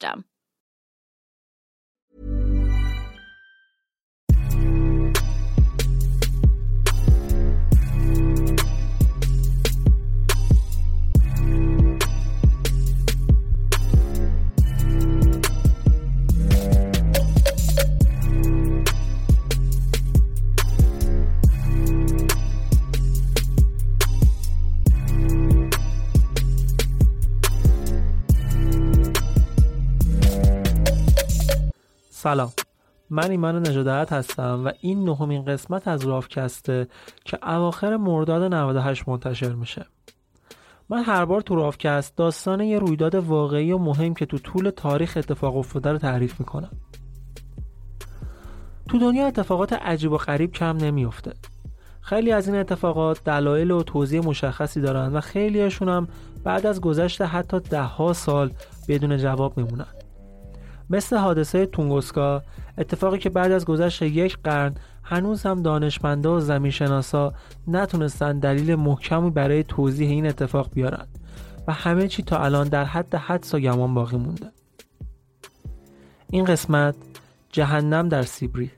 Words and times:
system. 0.00 0.24
سلام. 32.22 32.52
من 33.10 33.30
ایمان 33.30 33.68
نجادت 33.68 34.12
هستم 34.12 34.62
و 34.64 34.72
این 34.80 35.04
نهمین 35.04 35.44
قسمت 35.44 35.88
از 35.88 36.06
رافکسته 36.06 36.88
که 37.24 37.38
اواخر 37.48 37.96
مرداد 37.96 38.54
98 38.54 39.08
منتشر 39.08 39.52
میشه. 39.52 39.86
من 40.88 41.02
هر 41.02 41.24
بار 41.24 41.40
تو 41.40 41.54
رافکست 41.54 42.16
داستان 42.16 42.60
یه 42.60 42.78
رویداد 42.78 43.14
واقعی 43.14 43.72
و 43.72 43.78
مهم 43.78 44.14
که 44.14 44.26
تو 44.26 44.38
طول 44.38 44.70
تاریخ 44.70 45.16
اتفاق 45.16 45.56
افتاده 45.56 45.92
رو 45.92 45.98
تعریف 45.98 46.40
می‌کنم. 46.40 46.70
تو 48.88 48.98
دنیا 48.98 49.26
اتفاقات 49.26 49.72
عجیب 49.72 50.12
و 50.12 50.16
غریب 50.16 50.52
کم 50.52 50.76
نمیافته. 50.76 51.32
خیلی 52.00 52.32
از 52.32 52.48
این 52.48 52.56
اتفاقات 52.56 53.24
دلایل 53.24 53.70
و 53.70 53.82
توضیح 53.82 54.26
مشخصی 54.26 54.80
دارن 54.80 55.12
و 55.12 55.20
خیلیشون 55.20 55.88
هم 55.88 56.08
بعد 56.44 56.66
از 56.66 56.80
گذشت 56.80 57.22
حتی 57.22 57.60
ده 57.60 57.82
ها 57.82 58.12
سال 58.12 58.50
بدون 58.88 59.16
جواب 59.16 59.56
میمونن. 59.56 59.99
مثل 60.90 61.16
حادثه 61.16 61.66
تونگوسکا 61.66 62.42
اتفاقی 62.78 63.18
که 63.18 63.30
بعد 63.30 63.52
از 63.52 63.64
گذشت 63.64 64.02
یک 64.02 64.38
قرن 64.44 64.74
هنوز 65.02 65.42
هم 65.42 65.62
دانشمنده 65.62 66.28
و 66.28 66.40
زمینشناسا 66.40 67.34
نتونستن 67.68 68.38
دلیل 68.38 68.74
محکمی 68.74 69.30
برای 69.30 69.64
توضیح 69.64 70.08
این 70.08 70.26
اتفاق 70.26 70.70
بیارن 70.74 71.06
و 71.66 71.72
همه 71.72 72.08
چی 72.08 72.22
تا 72.22 72.38
الان 72.38 72.68
در 72.68 72.84
حد 72.84 73.14
حدس 73.14 73.54
و 73.54 73.58
گمان 73.60 73.94
باقی 73.94 74.16
مونده. 74.16 74.46
این 76.30 76.44
قسمت 76.44 76.94
جهنم 77.52 78.08
در 78.08 78.22
سیبری. 78.22 78.70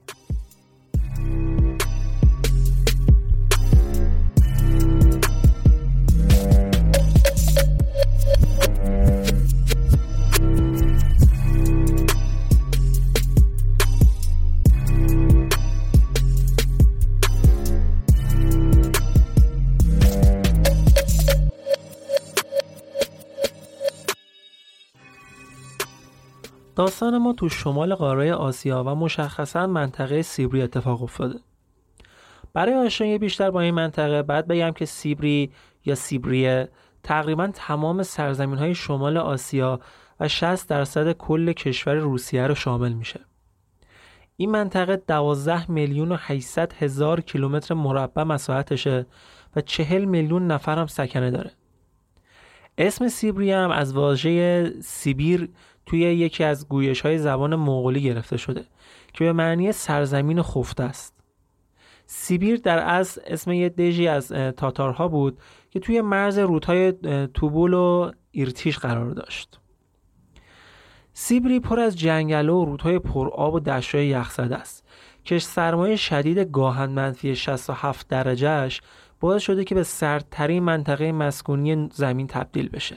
داستان 26.82 27.18
ما 27.18 27.32
تو 27.32 27.48
شمال 27.48 27.94
قاره 27.94 28.34
آسیا 28.34 28.84
و 28.86 28.94
مشخصا 28.94 29.66
منطقه 29.66 30.22
سیبری 30.22 30.62
اتفاق 30.62 31.02
افتاده. 31.02 31.40
برای 32.52 32.74
آشنایی 32.74 33.18
بیشتر 33.18 33.50
با 33.50 33.60
این 33.60 33.74
منطقه 33.74 34.22
بعد 34.22 34.46
بگم 34.46 34.70
که 34.70 34.84
سیبری 34.84 35.52
یا 35.84 35.94
سیبریه 35.94 36.68
تقریبا 37.02 37.50
تمام 37.54 38.02
سرزمین 38.02 38.58
های 38.58 38.74
شمال 38.74 39.16
آسیا 39.16 39.80
و 40.20 40.28
60 40.28 40.68
درصد 40.68 41.12
کل 41.12 41.52
کشور 41.52 41.94
روسیه 41.94 42.46
رو 42.46 42.54
شامل 42.54 42.92
میشه. 42.92 43.20
این 44.36 44.50
منطقه 44.50 44.96
12 44.96 45.70
میلیون 45.70 46.12
و 46.12 46.16
800 46.18 46.72
هزار 46.72 47.20
کیلومتر 47.20 47.74
مربع 47.74 48.22
مساحتشه 48.22 49.06
و 49.56 49.60
40 49.60 50.04
میلیون 50.04 50.46
نفر 50.46 50.78
هم 50.78 50.86
سکنه 50.86 51.30
داره. 51.30 51.52
اسم 52.78 53.08
سیبری 53.08 53.52
هم 53.52 53.70
از 53.70 53.92
واژه 53.92 54.72
سیبیر 54.80 55.48
توی 55.86 56.00
یکی 56.00 56.44
از 56.44 56.68
گویش 56.68 57.00
های 57.00 57.18
زبان 57.18 57.56
مغولی 57.56 58.02
گرفته 58.02 58.36
شده 58.36 58.64
که 59.12 59.24
به 59.24 59.32
معنی 59.32 59.72
سرزمین 59.72 60.42
خفته 60.42 60.82
است. 60.82 61.14
سیبیر 62.06 62.56
در 62.56 62.78
از 62.88 63.20
اسم 63.26 63.52
یه 63.52 63.68
دژی 63.68 64.08
از 64.08 64.28
تاتارها 64.32 65.08
بود 65.08 65.38
که 65.70 65.80
توی 65.80 66.00
مرز 66.00 66.38
رودهای 66.38 66.92
توبول 67.34 67.74
و 67.74 68.10
ایرتیش 68.30 68.78
قرار 68.78 69.10
داشت. 69.10 69.60
سیبری 71.12 71.60
پر 71.60 71.80
از 71.80 71.98
جنگل 71.98 72.48
و 72.48 72.64
رودهای 72.64 72.98
پرآب 72.98 73.54
و 73.54 73.60
دشتهای 73.60 74.06
یخزده 74.06 74.56
است. 74.56 74.84
که 75.24 75.38
سرمایه 75.38 75.96
شدید 75.96 76.38
گاهن 76.38 76.90
منفی 76.90 77.36
67 77.36 78.08
درجهش 78.08 78.80
باعث 79.20 79.42
شده 79.42 79.64
که 79.64 79.74
به 79.74 79.82
سردترین 79.82 80.62
منطقه 80.62 81.12
مسکونی 81.12 81.88
زمین 81.92 82.26
تبدیل 82.26 82.68
بشه. 82.68 82.96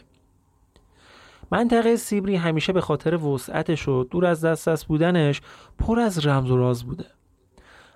منطقه 1.52 1.96
سیبری 1.96 2.36
همیشه 2.36 2.74
به 2.74 2.82
خاطر 2.82 3.16
وسعتش 3.16 3.88
و 3.88 4.04
دور 4.04 4.26
از 4.26 4.46
دست 4.46 4.70
دست 4.70 4.88
بودنش 4.88 5.42
پر 5.80 6.00
از 6.00 6.28
رمز 6.28 6.52
و 6.52 6.58
راز 6.58 6.84
بوده. 6.84 7.06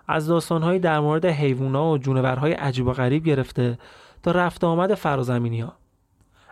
از 0.07 0.27
داستانهایی 0.27 0.79
در 0.79 0.99
مورد 0.99 1.25
حیوونا 1.25 1.91
و 1.91 1.97
جونورهای 1.97 2.53
عجیب 2.53 2.87
و 2.87 2.93
غریب 2.93 3.23
گرفته 3.23 3.77
تا 4.23 4.31
رفت 4.31 4.63
آمد 4.63 4.93
فرازمینی 4.93 5.61
ها 5.61 5.73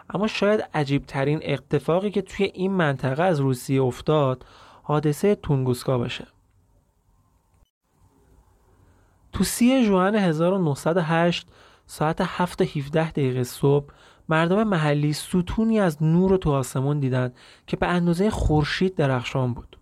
اما 0.09 0.27
شاید 0.27 0.63
عجیب 0.73 1.05
ترین 1.05 1.39
اتفاقی 1.44 2.11
که 2.11 2.21
توی 2.21 2.45
این 2.45 2.71
منطقه 2.71 3.23
از 3.23 3.39
روسیه 3.39 3.81
افتاد 3.81 4.45
حادثه 4.83 5.35
تونگوسکا 5.35 5.97
باشه. 5.97 6.27
تو 9.31 9.43
سی 9.43 9.85
جوان 9.85 10.15
1908 10.15 11.47
ساعت 11.85 12.21
7 12.21 12.61
17 12.61 13.11
دقیقه 13.11 13.43
صبح 13.43 13.93
مردم 14.29 14.63
محلی 14.63 15.13
ستونی 15.13 15.79
از 15.79 16.03
نور 16.03 16.38
تو 16.38 16.51
آسمون 16.51 17.00
دیدن 17.00 17.33
که 17.68 17.77
به 17.77 17.88
اندازه 17.88 18.29
خورشید 18.29 18.95
درخشان 18.95 19.53
بود. 19.53 19.77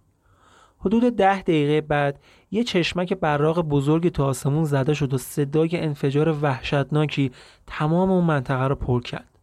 حدود 0.77 1.15
ده 1.15 1.41
دقیقه 1.41 1.81
بعد 1.81 2.19
یه 2.51 2.63
چشمک 2.63 3.13
براق 3.13 3.61
بزرگ 3.61 4.09
تو 4.09 4.23
آسمون 4.23 4.63
زده 4.63 4.93
شد 4.93 5.13
و 5.13 5.17
صدای 5.17 5.69
انفجار 5.73 6.37
وحشتناکی 6.41 7.31
تمام 7.67 8.11
اون 8.11 8.23
منطقه 8.23 8.67
رو 8.67 8.75
پر 8.75 9.01
کرد. 9.01 9.39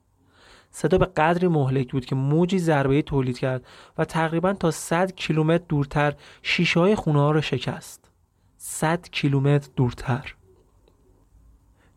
صدا 0.70 0.98
به 0.98 1.06
قدری 1.06 1.48
مهلک 1.48 1.92
بود 1.92 2.04
که 2.04 2.14
موجی 2.14 2.58
ضربه 2.58 3.02
تولید 3.02 3.38
کرد 3.38 3.66
و 3.98 4.04
تقریبا 4.04 4.52
تا 4.52 4.70
100 4.70 5.12
کیلومتر 5.12 5.64
دورتر 5.68 6.14
شیشه 6.42 6.80
های 6.80 6.94
خونه 6.94 7.18
ها 7.20 7.30
رو 7.30 7.40
شکست. 7.40 8.10
100 8.56 9.08
کیلومتر 9.10 9.68
دورتر. 9.76 10.34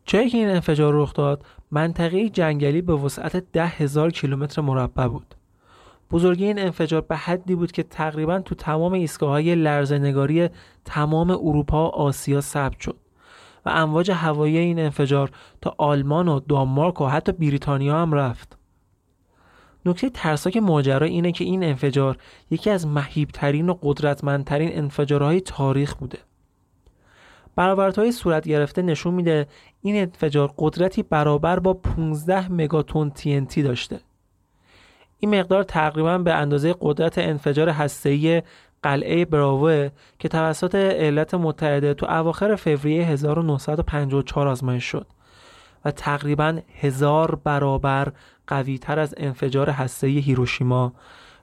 جایی 0.05 0.29
که 0.29 0.37
این 0.37 0.49
انفجار 0.49 0.93
رخ 0.93 1.13
داد 1.13 1.45
منطقه 1.75 2.29
جنگلی 2.29 2.81
به 2.81 2.93
وسعت 2.93 3.37
ده 3.51 3.65
هزار 3.65 4.11
کیلومتر 4.11 4.61
مربع 4.61 5.07
بود. 5.07 5.35
بزرگی 6.11 6.45
این 6.45 6.59
انفجار 6.59 7.01
به 7.01 7.15
حدی 7.15 7.55
بود 7.55 7.71
که 7.71 7.83
تقریبا 7.83 8.39
تو 8.39 8.55
تمام 8.55 8.93
ایستگاه 8.93 9.29
های 9.29 9.55
لرزنگاری 9.55 10.49
تمام 10.85 11.29
اروپا 11.29 11.87
و 11.87 11.95
آسیا 11.95 12.41
ثبت 12.41 12.79
شد 12.79 12.97
و 13.65 13.69
امواج 13.69 14.11
هوایی 14.11 14.57
این 14.57 14.79
انفجار 14.79 15.31
تا 15.61 15.75
آلمان 15.77 16.27
و 16.27 16.39
دانمارک 16.39 17.01
و 17.01 17.05
حتی 17.05 17.31
بریتانیا 17.31 18.01
هم 18.01 18.13
رفت. 18.13 18.57
نکته 19.85 20.09
ترساک 20.09 20.57
ماجرا 20.57 21.07
اینه 21.07 21.31
که 21.31 21.43
این 21.43 21.63
انفجار 21.63 22.17
یکی 22.51 22.69
از 22.69 22.87
مهیبترین 22.87 23.69
و 23.69 23.77
قدرتمندترین 23.81 24.77
انفجارهای 24.77 25.41
تاریخ 25.41 25.95
بوده. 25.95 26.19
برآوردهای 27.55 28.11
صورت 28.11 28.47
گرفته 28.47 28.81
نشون 28.81 29.13
میده 29.13 29.47
این 29.81 30.01
انفجار 30.01 30.53
قدرتی 30.57 31.03
برابر 31.03 31.59
با 31.59 31.73
15 31.73 32.51
مگاتون 32.51 33.11
TNT 33.17 33.57
داشته. 33.57 33.99
این 35.19 35.39
مقدار 35.39 35.63
تقریبا 35.63 36.17
به 36.17 36.33
اندازه 36.33 36.75
قدرت 36.81 37.17
انفجار 37.17 37.69
هسته‌ای 37.69 38.41
قلعه 38.83 39.25
براوه 39.25 39.89
که 40.19 40.27
توسط 40.27 40.75
ایالات 40.75 41.33
متحده 41.33 41.93
تو 41.93 42.05
اواخر 42.05 42.55
فوریه 42.55 43.05
1954 43.05 44.47
آزمایش 44.47 44.83
شد 44.83 45.07
و 45.85 45.91
تقریبا 45.91 46.59
هزار 46.81 47.35
برابر 47.35 48.11
قوی 48.47 48.77
تر 48.77 48.99
از 48.99 49.13
انفجار 49.17 49.69
هسته‌ای 49.69 50.19
هیروشیما 50.19 50.93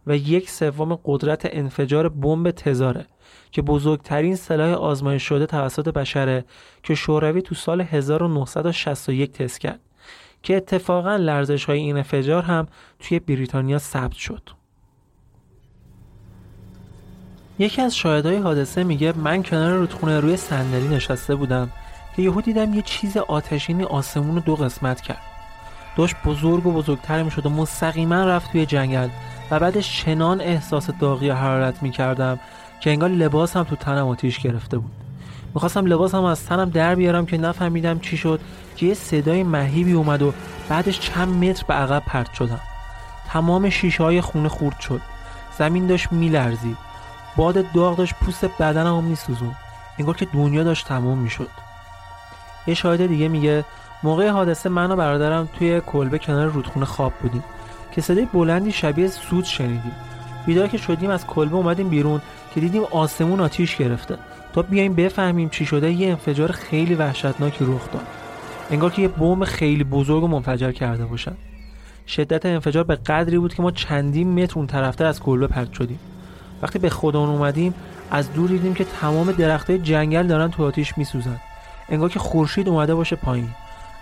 و 0.07 0.17
یک 0.17 0.51
سوم 0.51 0.99
قدرت 1.05 1.49
انفجار 1.53 2.09
بمب 2.09 2.51
تزاره. 2.51 3.07
که 3.53 3.63
بزرگترین 3.63 4.37
سلاح 4.37 4.73
آزمایش 4.73 5.23
شده 5.23 5.47
توسط 5.47 5.89
بشره 5.89 6.45
که 6.83 6.95
شوروی 6.95 7.43
تو 7.43 7.55
سال 7.55 7.81
1961 7.81 9.33
تست 9.33 9.61
کرد 9.61 9.81
که 10.43 10.57
اتفاقا 10.57 11.17
لرزش 11.17 11.65
های 11.65 11.79
این 11.79 11.97
انفجار 11.97 12.43
هم 12.43 12.69
توی 13.01 13.19
بریتانیا 13.19 13.79
ثبت 13.79 14.13
شد. 14.13 14.43
یکی 17.59 17.83
از 17.83 17.97
شاهدهای 17.97 18.37
حادثه 18.37 18.85
میگه 18.85 19.13
من 19.19 19.43
کنار 19.43 19.77
رودخونه 19.77 20.21
روی 20.21 20.37
صندلی 20.37 20.89
نشسته 20.89 21.35
بودم 21.35 21.71
که 22.17 22.23
یهو 22.23 22.41
دیدم 22.41 22.75
یه 22.75 22.83
چیز 22.83 23.17
آتشینی 23.17 23.85
آسمون 23.85 24.35
رو 24.35 24.41
دو 24.41 24.57
قسمت 24.57 25.01
کرد. 25.01 25.23
داشت 25.97 26.17
بزرگ 26.25 26.67
و 26.67 26.73
بزرگتر 26.73 27.23
می‌شد 27.23 27.47
و 27.47 27.51
مستقیما 27.51 28.25
رفت 28.25 28.53
توی 28.53 28.67
جنگل 28.67 29.09
و 29.51 29.59
بعدش 29.61 30.03
چنان 30.05 30.41
احساس 30.41 30.91
داغی 30.91 31.31
و 31.31 31.35
حرارت 31.35 31.83
می‌کردم 31.83 32.41
که 32.83 32.91
انگار 32.91 33.11
لباس 33.11 33.57
هم 33.57 33.63
تو 33.63 33.77
تنم 33.77 34.09
آتیش 34.09 34.39
گرفته 34.39 34.79
بود. 34.79 34.91
می‌خواستم 35.55 35.87
لباسم 35.87 36.25
از 36.25 36.47
تنم 36.47 36.71
در 36.71 36.95
بیارم 36.95 37.27
که 37.27 37.39
نفهمیدم 37.39 37.99
چی 37.99 38.17
شد 38.17 38.41
که 38.77 38.87
یه 38.87 38.95
صدای 38.95 39.43
مهیبی 39.43 39.93
اومد 39.93 40.23
و 40.23 40.33
بعدش 40.69 41.01
چند 41.01 41.45
متر 41.45 41.65
به 41.69 41.75
عقب 41.75 42.03
پرت 42.07 42.33
شدم. 42.35 42.61
تمام 43.29 43.71
شیشه 43.71 44.03
های 44.03 44.21
خونه 44.21 44.49
خورد 44.49 44.81
شد. 44.81 45.01
زمین 45.59 45.87
داشت 45.87 46.13
میلرزید. 46.13 46.77
باد 47.37 47.73
داغ 47.73 47.97
داشت 47.97 48.15
پوست 48.15 48.45
بدنم 48.45 48.95
رو 48.95 49.01
میسوزون 49.01 49.55
انگار 49.99 50.17
که 50.17 50.27
دنیا 50.35 50.63
داشت 50.65 50.87
تموم 50.87 51.19
می‌شد. 51.19 51.49
یه 52.67 52.75
شاهد 52.75 53.07
دیگه 53.07 53.29
میگه 53.29 53.65
موقع 54.03 54.29
حادثه 54.29 54.69
من 54.69 54.91
و 54.91 54.97
برادرم 54.97 55.49
توی 55.59 55.81
کلبه 55.81 56.19
کنار 56.19 56.47
رودخونه 56.47 56.87
خواب 56.87 57.13
بودیم 57.23 57.45
که 57.93 58.01
صدای 58.01 58.27
بلندی 58.33 58.73
شبیه 58.73 59.09
سود 59.09 59.45
شنیدیم. 59.45 60.12
بیدار 60.47 60.69
که 60.69 60.79
شدیم 60.79 61.11
از 61.11 61.27
کلبه 61.27 61.57
اومدیم 61.57 61.89
بیرون 61.89 62.21
که 62.55 62.61
دیدیم 62.61 62.83
آسمون 62.91 63.41
آتیش 63.41 63.77
گرفته. 63.77 64.19
تا 64.53 64.63
بیایم 64.63 64.95
بفهمیم 64.95 65.49
چی 65.49 65.67
شده 65.67 65.93
یه 65.93 66.09
انفجار 66.09 66.53
خیلی 66.53 66.95
وحشتناکی 66.95 67.65
رخ 67.65 67.93
داد. 67.93 68.07
انگار 68.71 68.91
که 68.91 69.03
یه 69.03 69.09
بمب 69.09 69.45
خیلی 69.45 69.85
بزرگ 69.85 70.23
و 70.23 70.29
منفجر 70.29 70.73
کرده 70.73 71.05
باشن. 71.05 71.33
شدت 72.07 72.47
انفجار 72.47 72.85
به 72.85 72.95
قدری 72.95 73.39
بود 73.39 73.55
که 73.55 73.63
ما 73.63 73.71
چندین 73.71 74.43
متر 74.43 74.53
اون 74.57 74.67
طرفتر 74.67 75.05
از 75.05 75.21
کلبه 75.21 75.47
پرت 75.47 75.73
شدیم. 75.73 75.99
وقتی 76.63 76.79
به 76.79 76.91
خودمون 76.91 77.29
اومدیم 77.29 77.75
از 78.11 78.33
دور 78.33 78.49
دیدیم 78.49 78.75
که 78.75 78.85
تمام 78.85 79.33
درختای 79.33 79.79
جنگل 79.79 80.27
دارن 80.27 80.51
تو 80.51 80.65
آتیش 80.65 80.99
میسوزن. 80.99 81.41
انگار 81.89 82.09
که 82.09 82.19
خورشید 82.19 82.69
اومده 82.69 82.95
باشه 82.95 83.17
پایین. 83.17 83.49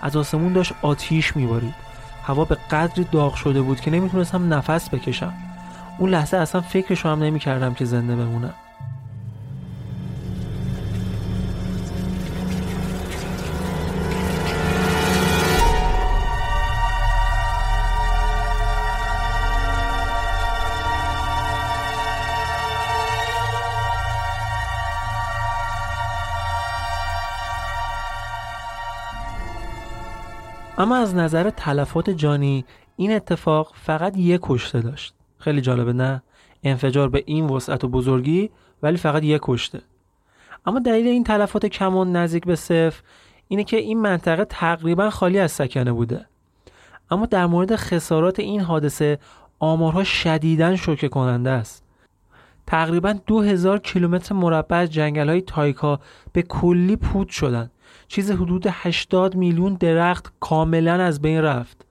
از 0.01 0.17
آسمون 0.17 0.53
داشت 0.53 0.73
آتیش 0.83 1.37
میبارید. 1.37 1.75
هوا 2.25 2.45
به 2.45 2.57
قدری 2.71 3.07
داغ 3.13 3.35
شده 3.35 3.63
بود 3.63 3.81
که 3.81 3.91
نمی‌تونستم 3.91 4.55
نفس 4.55 4.95
بکشم. 4.95 5.33
اون 6.00 6.11
لحظه 6.11 6.37
اصلا 6.37 6.61
فکرشو 6.61 7.08
هم 7.08 7.23
نمی‌کردم 7.23 7.75
که 7.75 7.85
زنده 7.85 8.17
بمونم. 8.17 8.55
اما 30.79 30.97
از 30.97 31.14
نظر 31.14 31.50
تلفات 31.50 32.11
جانی 32.11 32.64
این 32.97 33.12
اتفاق 33.12 33.73
فقط 33.75 34.17
یک 34.17 34.41
کشته 34.43 34.81
داشت. 34.81 35.20
خیلی 35.41 35.61
جالبه 35.61 35.93
نه؟ 35.93 36.23
انفجار 36.63 37.09
به 37.09 37.23
این 37.27 37.47
وسعت 37.47 37.85
و 37.85 37.89
بزرگی 37.89 38.51
ولی 38.83 38.97
فقط 38.97 39.25
یک 39.25 39.41
کشته. 39.45 39.81
اما 40.67 40.79
دلیل 40.79 41.07
این 41.07 41.25
تلفات 41.25 41.67
کمان 41.67 42.17
نزدیک 42.17 42.45
به 42.45 42.57
صفر 42.57 43.03
اینه 43.49 43.65
که 43.65 43.77
این 43.77 44.01
منطقه 44.01 44.45
تقریبا 44.45 45.11
خالی 45.11 45.39
از 45.39 45.53
سکنه 45.53 45.93
بوده. 45.93 46.27
اما 47.11 47.27
در 47.27 47.47
مورد 47.47 47.77
خسارات 47.77 48.41
این 48.41 48.61
حادثه 48.61 49.19
آمارها 49.59 50.05
شدیداً 50.05 50.77
شوکه 50.77 51.09
کننده 51.09 51.51
است. 51.51 51.85
تقریبا 52.67 53.12
دو 53.26 53.41
هزار 53.41 53.79
کیلومتر 53.79 54.35
مربع 54.35 54.76
از 54.76 54.93
جنگل 54.93 55.29
های 55.29 55.41
تایکا 55.41 56.00
به 56.33 56.43
کلی 56.43 56.97
پود 56.97 57.29
شدند 57.29 57.71
چیز 58.09 58.31
حدود 58.31 58.64
80 58.69 59.35
میلیون 59.35 59.75
درخت 59.75 60.33
کاملا 60.41 60.93
از 60.93 61.23
بین 61.23 61.43
رفت. 61.43 61.87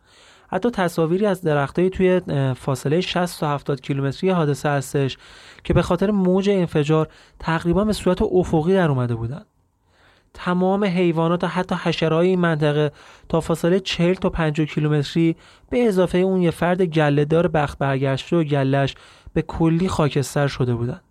حتی 0.52 0.70
تصاویری 0.72 1.26
از 1.26 1.42
درختای 1.42 1.90
توی 1.90 2.22
فاصله 2.56 3.02
60 3.02 3.40
تا 3.40 3.50
70 3.54 3.82
کیلومتری 3.82 4.30
حادثه 4.30 4.70
هستش 4.70 5.18
که 5.64 5.74
به 5.74 5.82
خاطر 5.82 6.12
موج 6.12 6.50
انفجار 6.50 7.08
تقریبا 7.40 7.86
به 7.86 7.94
صورت 7.94 8.22
افقی 8.22 8.74
در 8.74 8.90
اومده 8.90 9.16
بودن. 9.16 9.46
تمام 10.34 10.84
حیوانات 10.84 11.44
و 11.44 11.48
حتی 11.48 11.76
حشرهای 11.76 12.28
این 12.28 12.40
منطقه 12.40 12.92
تا 13.30 13.42
فاصله 13.42 13.80
40 13.80 14.14
تا 14.14 14.30
50 14.30 14.68
کیلومتری 14.68 15.36
به 15.70 15.88
اضافه 15.88 16.18
اون 16.18 16.42
یه 16.42 16.52
فرد 16.52 16.82
گلهدار 16.82 17.48
بخت 17.48 17.78
برگشته 17.78 18.38
و 18.38 18.44
گلش 18.44 18.96
به 19.34 19.42
کلی 19.42 19.88
خاکستر 19.88 20.48
شده 20.48 20.76
بودن. 20.76 21.02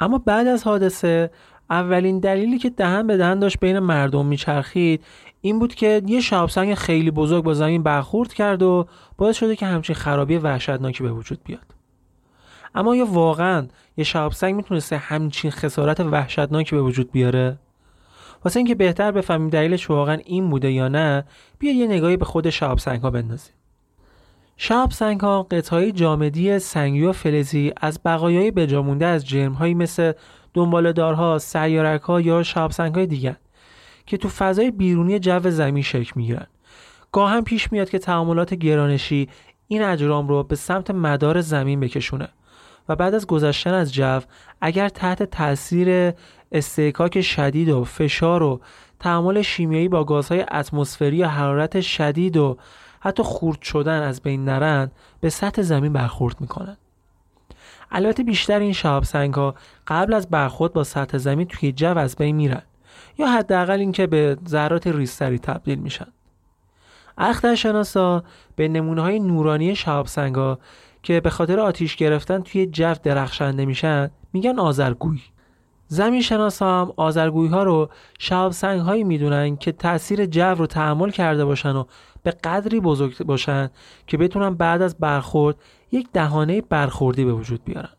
اما 0.00 0.18
بعد 0.18 0.46
از 0.46 0.64
حادثه 0.64 1.30
اولین 1.72 2.18
دلیلی 2.18 2.58
که 2.58 2.70
دهن 2.70 3.06
به 3.06 3.16
دهن 3.16 3.38
داشت 3.38 3.60
بین 3.60 3.78
مردم 3.78 4.26
میچرخید 4.26 5.04
این 5.40 5.58
بود 5.58 5.74
که 5.74 6.02
یه 6.06 6.20
شهابسنگ 6.20 6.74
خیلی 6.74 7.10
بزرگ 7.10 7.44
با 7.44 7.54
زمین 7.54 7.82
برخورد 7.82 8.34
کرد 8.34 8.62
و 8.62 8.86
باعث 9.18 9.36
شده 9.36 9.56
که 9.56 9.66
همچین 9.66 9.96
خرابی 9.96 10.36
وحشتناکی 10.36 11.02
به 11.02 11.12
وجود 11.12 11.40
بیاد. 11.44 11.74
اما 12.74 12.96
یا 12.96 13.06
واقعا 13.06 13.68
یه 13.96 14.04
شهابسنگ 14.04 14.54
می‌تونسته 14.54 14.96
همچین 14.96 15.50
خسارت 15.50 16.00
وحشتناکی 16.00 16.76
به 16.76 16.82
وجود 16.82 17.12
بیاره؟ 17.12 17.58
واسه 18.44 18.56
اینکه 18.56 18.74
بهتر 18.74 19.12
بفهمیم 19.12 19.50
دلیلش 19.50 19.90
واقعا 19.90 20.18
این 20.24 20.50
بوده 20.50 20.72
یا 20.72 20.88
نه 20.88 21.24
بیا 21.58 21.72
یه 21.72 21.86
نگاهی 21.86 22.16
به 22.16 22.24
خود 22.24 22.50
شهابسنگ 22.50 23.02
ها 23.02 23.10
بندازیم. 23.10 23.54
شهابسنگ 24.56 25.20
ها 25.20 25.42
قطعه 25.42 25.92
جامدی 25.92 26.58
سنگی 26.58 27.02
و 27.02 27.12
فلزی 27.12 27.72
از 27.76 28.00
بقایای 28.04 28.50
بجامونده 28.50 29.06
از 29.06 29.26
جرم 29.26 29.52
هایی 29.52 29.74
مثل 29.74 30.12
دنبالدارها، 30.54 31.38
سیارک 31.38 32.02
ها 32.02 32.20
یا 32.20 32.42
شهابسنگ 32.42 32.94
های 32.94 33.06
دیگر 33.06 33.36
که 34.06 34.16
تو 34.16 34.28
فضای 34.28 34.70
بیرونی 34.70 35.18
جو 35.18 35.50
زمین 35.50 35.82
شکل 35.82 36.12
می‌گیرن. 36.16 36.46
هم 37.16 37.44
پیش 37.44 37.72
میاد 37.72 37.90
که 37.90 37.98
تعاملات 37.98 38.54
گرانشی 38.54 39.28
این 39.68 39.82
اجرام 39.82 40.28
رو 40.28 40.42
به 40.42 40.56
سمت 40.56 40.90
مدار 40.90 41.40
زمین 41.40 41.80
بکشونه 41.80 42.28
و 42.88 42.92
و 42.92 42.96
بعد 42.96 43.14
از 43.14 43.26
گذشتن 43.26 43.74
از 43.74 43.94
جو 43.94 44.20
اگر 44.60 44.88
تحت 44.88 45.22
تاثیر 45.22 46.12
استحکاک 46.52 47.20
شدید 47.20 47.68
و 47.68 47.84
فشار 47.84 48.42
و 48.42 48.60
تعامل 49.00 49.42
شیمیایی 49.42 49.88
با 49.88 50.04
گازهای 50.04 50.44
اتمسفری 50.50 51.16
یا 51.16 51.28
حرارت 51.28 51.80
شدید 51.80 52.36
و 52.36 52.56
حتی 53.00 53.22
خورد 53.22 53.62
شدن 53.62 54.02
از 54.02 54.22
بین 54.22 54.44
نرند 54.44 54.92
به 55.20 55.30
سطح 55.30 55.62
زمین 55.62 55.92
برخورد 55.92 56.40
می‌کنند 56.40 56.78
البته 57.92 58.22
بیشتر 58.22 58.58
این 58.58 58.72
شهاب 58.72 59.04
سنگ 59.04 59.34
ها 59.34 59.54
قبل 59.86 60.14
از 60.14 60.30
برخورد 60.30 60.72
با 60.72 60.84
سطح 60.84 61.18
زمین 61.18 61.46
توی 61.46 61.72
جو 61.72 61.98
از 61.98 62.16
بین 62.16 62.36
میرن 62.36 62.62
یا 63.18 63.26
حداقل 63.26 63.78
اینکه 63.78 64.06
به 64.06 64.36
ذرات 64.48 64.86
ریزتری 64.86 65.38
تبدیل 65.38 65.78
میشن. 65.78 66.06
اخترشناسا 67.18 68.22
به 68.56 68.68
نمونه 68.68 69.02
های 69.02 69.18
نورانی 69.18 69.76
شهاب 69.76 70.06
سنگ 70.06 70.34
ها 70.34 70.58
که 71.02 71.20
به 71.20 71.30
خاطر 71.30 71.60
آتیش 71.60 71.96
گرفتن 71.96 72.40
توی 72.40 72.66
جو 72.66 72.94
درخشنده 73.02 73.64
میشن 73.64 74.10
میگن 74.32 74.58
آزرگوی 74.58 75.20
زمین 75.86 76.22
شناس 76.22 76.62
هم 76.62 76.92
آزرگوی 76.96 77.48
ها 77.48 77.62
رو 77.62 77.88
شهاب 78.18 78.52
سنگ 78.52 78.80
هایی 78.80 79.04
می‌دونن 79.04 79.56
که 79.56 79.72
تاثیر 79.72 80.26
جو 80.26 80.42
رو 80.42 80.66
تحمل 80.66 81.10
کرده 81.10 81.44
باشن 81.44 81.76
و 81.76 81.84
به 82.22 82.30
قدری 82.30 82.80
بزرگ 82.80 83.24
باشن 83.24 83.70
که 84.06 84.16
بتونن 84.16 84.54
بعد 84.54 84.82
از 84.82 84.98
برخورد 84.98 85.56
یک 85.92 86.08
دهانه 86.12 86.60
برخوردی 86.60 87.24
به 87.24 87.32
وجود 87.32 87.64
بیارن 87.64 87.92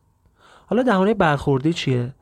حالا 0.66 0.84
دهانه 0.84 1.14
برخوردی 1.14 1.74
چیه؟ 1.74 2.14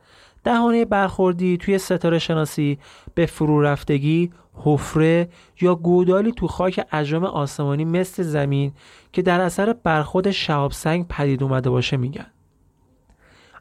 دهانه 0.43 0.85
برخوردی 0.85 1.57
توی 1.57 1.77
ستاره 1.77 2.19
شناسی 2.19 2.79
به 3.15 3.25
فرو 3.25 3.61
رفتگی، 3.61 4.31
حفره 4.53 5.29
یا 5.61 5.75
گودالی 5.75 6.31
تو 6.31 6.47
خاک 6.47 6.85
اجرام 6.91 7.23
آسمانی 7.23 7.85
مثل 7.85 8.23
زمین 8.23 8.73
که 9.13 9.21
در 9.21 9.41
اثر 9.41 9.73
برخورد 9.73 10.31
شهاب 10.31 10.71
سنگ 10.71 11.07
پدید 11.07 11.43
اومده 11.43 11.69
باشه 11.69 11.97
میگن. 11.97 12.27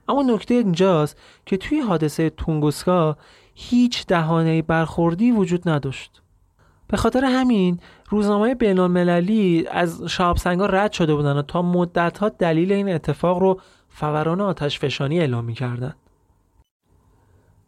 اما 0.08 0.22
نکته 0.22 0.54
اینجاست 0.54 1.18
که 1.46 1.56
توی 1.56 1.80
حادثه 1.80 2.30
تونگوسکا 2.30 3.16
هیچ 3.54 4.06
دهانه 4.06 4.62
برخوردی 4.62 5.32
وجود 5.32 5.68
نداشت. 5.68 6.19
به 6.90 6.96
خاطر 6.96 7.24
همین 7.24 7.80
روزنامه 8.08 8.54
بین 8.54 8.78
از 9.70 10.02
شهاب 10.02 10.36
سنگا 10.36 10.66
رد 10.66 10.92
شده 10.92 11.14
بودن 11.14 11.36
و 11.36 11.42
تا 11.42 11.62
مدت 11.62 12.18
ها 12.18 12.28
دلیل 12.28 12.72
این 12.72 12.88
اتفاق 12.88 13.38
رو 13.38 13.60
فوران 13.88 14.40
آتش 14.40 14.78
فشانی 14.78 15.20
اعلام 15.20 15.44
می‌کردن. 15.44 15.94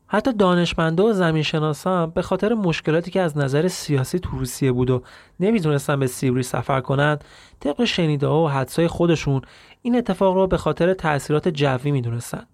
حتی 0.07 0.33
دانشمنده 0.33 1.03
و 1.03 1.13
زمین 1.13 1.43
شناسان 1.43 2.11
به 2.11 2.23
خاطر 2.23 2.55
مشکلاتی 2.55 3.11
که 3.11 3.21
از 3.21 3.39
نظر 3.39 3.69
سیاسی 3.69 4.19
تو 4.19 4.39
روسیه 4.39 4.73
بود 4.73 4.91
و 4.91 5.03
نمی‌تونستن 5.41 6.01
به 6.01 6.07
سیبری 6.07 6.43
سفر 6.43 6.81
کنند 6.81 7.25
طبق 7.61 7.85
شنیده 7.85 8.27
ها 8.27 8.45
و 8.45 8.49
حدسای 8.49 8.89
خودشون 8.89 9.43
این 9.83 9.97
اتفاق 9.97 10.35
رو 10.35 10.47
به 10.47 10.57
خاطر 10.57 10.95
تاثیرات 10.95 11.49
جوی 11.49 11.91
می‌دونستن 11.91 12.47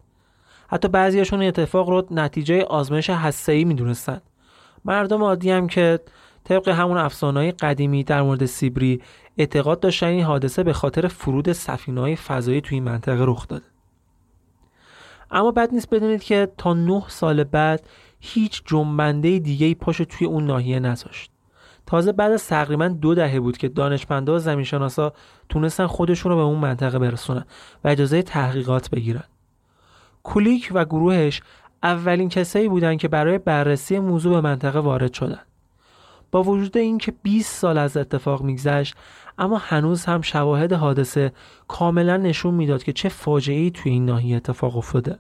حتی 0.69 0.89
بعضیشون 0.89 1.41
این 1.41 1.49
اتفاق 1.49 1.89
رو 1.89 2.07
نتیجه 2.11 2.65
آزمایش 2.65 3.11
هسته‌ای 3.11 3.65
می‌دونستن 3.65 4.21
مردم 4.85 5.23
عادی 5.23 5.51
هم 5.51 5.67
که 5.67 6.01
طبق 6.49 6.69
همون 6.69 6.97
افسانه‌های 6.97 7.53
قدیمی 7.53 8.05
در 8.05 8.23
مورد 8.23 8.47
سیبری 8.47 9.03
اعتقاد 9.39 9.81
داشتن 9.81 10.07
این 10.07 10.25
حادثه 10.25 10.63
به 10.63 10.73
خاطر 10.73 11.09
فرود 11.09 11.53
سفینه‌های 11.53 12.17
فضایی 12.17 12.61
توی 12.61 12.75
این 12.75 12.85
منطقه 12.85 13.25
رخ 13.25 13.49
داده. 13.49 13.65
اما 15.31 15.51
بد 15.51 15.75
نیست 15.75 15.91
بدونید 15.91 16.23
که 16.23 16.49
تا 16.59 16.75
نه 16.75 17.03
سال 17.09 17.45
بعد 17.45 17.87
هیچ 18.21 18.63
جنبنده 18.67 19.39
دیگه 19.39 19.67
ای 19.67 19.75
پاشو 19.75 20.05
توی 20.05 20.27
اون 20.27 20.47
ناحیه 20.47 20.81
نذاشت. 20.81 21.31
تازه 21.87 22.13
بعد 22.13 22.33
از 22.33 22.47
تقریبا 22.49 22.89
دو 22.89 23.15
دهه 23.15 23.41
بود 23.41 23.57
که 23.57 23.69
دانشمندا 23.69 24.35
و 24.35 24.39
زمینشناسا 24.39 25.13
تونستن 25.49 25.87
خودشون 25.87 26.33
رو 26.33 26.37
به 26.39 26.43
اون 26.43 26.59
منطقه 26.59 26.99
برسونن 26.99 27.45
و 27.85 27.89
اجازه 27.89 28.23
تحقیقات 28.23 28.91
بگیرن. 28.91 29.25
کولیک 30.23 30.71
و 30.75 30.85
گروهش 30.85 31.43
اولین 31.83 32.29
کسایی 32.29 32.69
بودن 32.69 32.97
که 32.97 33.09
برای 33.09 33.39
بررسی 33.39 33.99
موضوع 33.99 34.33
به 34.35 34.41
منطقه 34.41 34.79
وارد 34.79 35.13
شدن. 35.13 35.41
با 36.31 36.43
وجود 36.43 36.77
اینکه 36.77 37.13
20 37.23 37.57
سال 37.57 37.79
از 37.79 37.97
اتفاق 37.97 38.43
میگذشت 38.43 38.95
اما 39.39 39.59
هنوز 39.59 40.05
هم 40.05 40.23
شواهد 40.23 40.73
حادثه 40.73 41.33
کاملا 41.69 42.17
نشون 42.17 42.55
می‌داد 42.55 42.83
که 42.83 42.93
چه 42.93 43.09
فاجعه‌ای 43.09 43.71
توی 43.71 43.93
این 43.93 44.07
ناحیه 44.07 44.37
اتفاق 44.37 44.77
افتاده. 44.77 45.19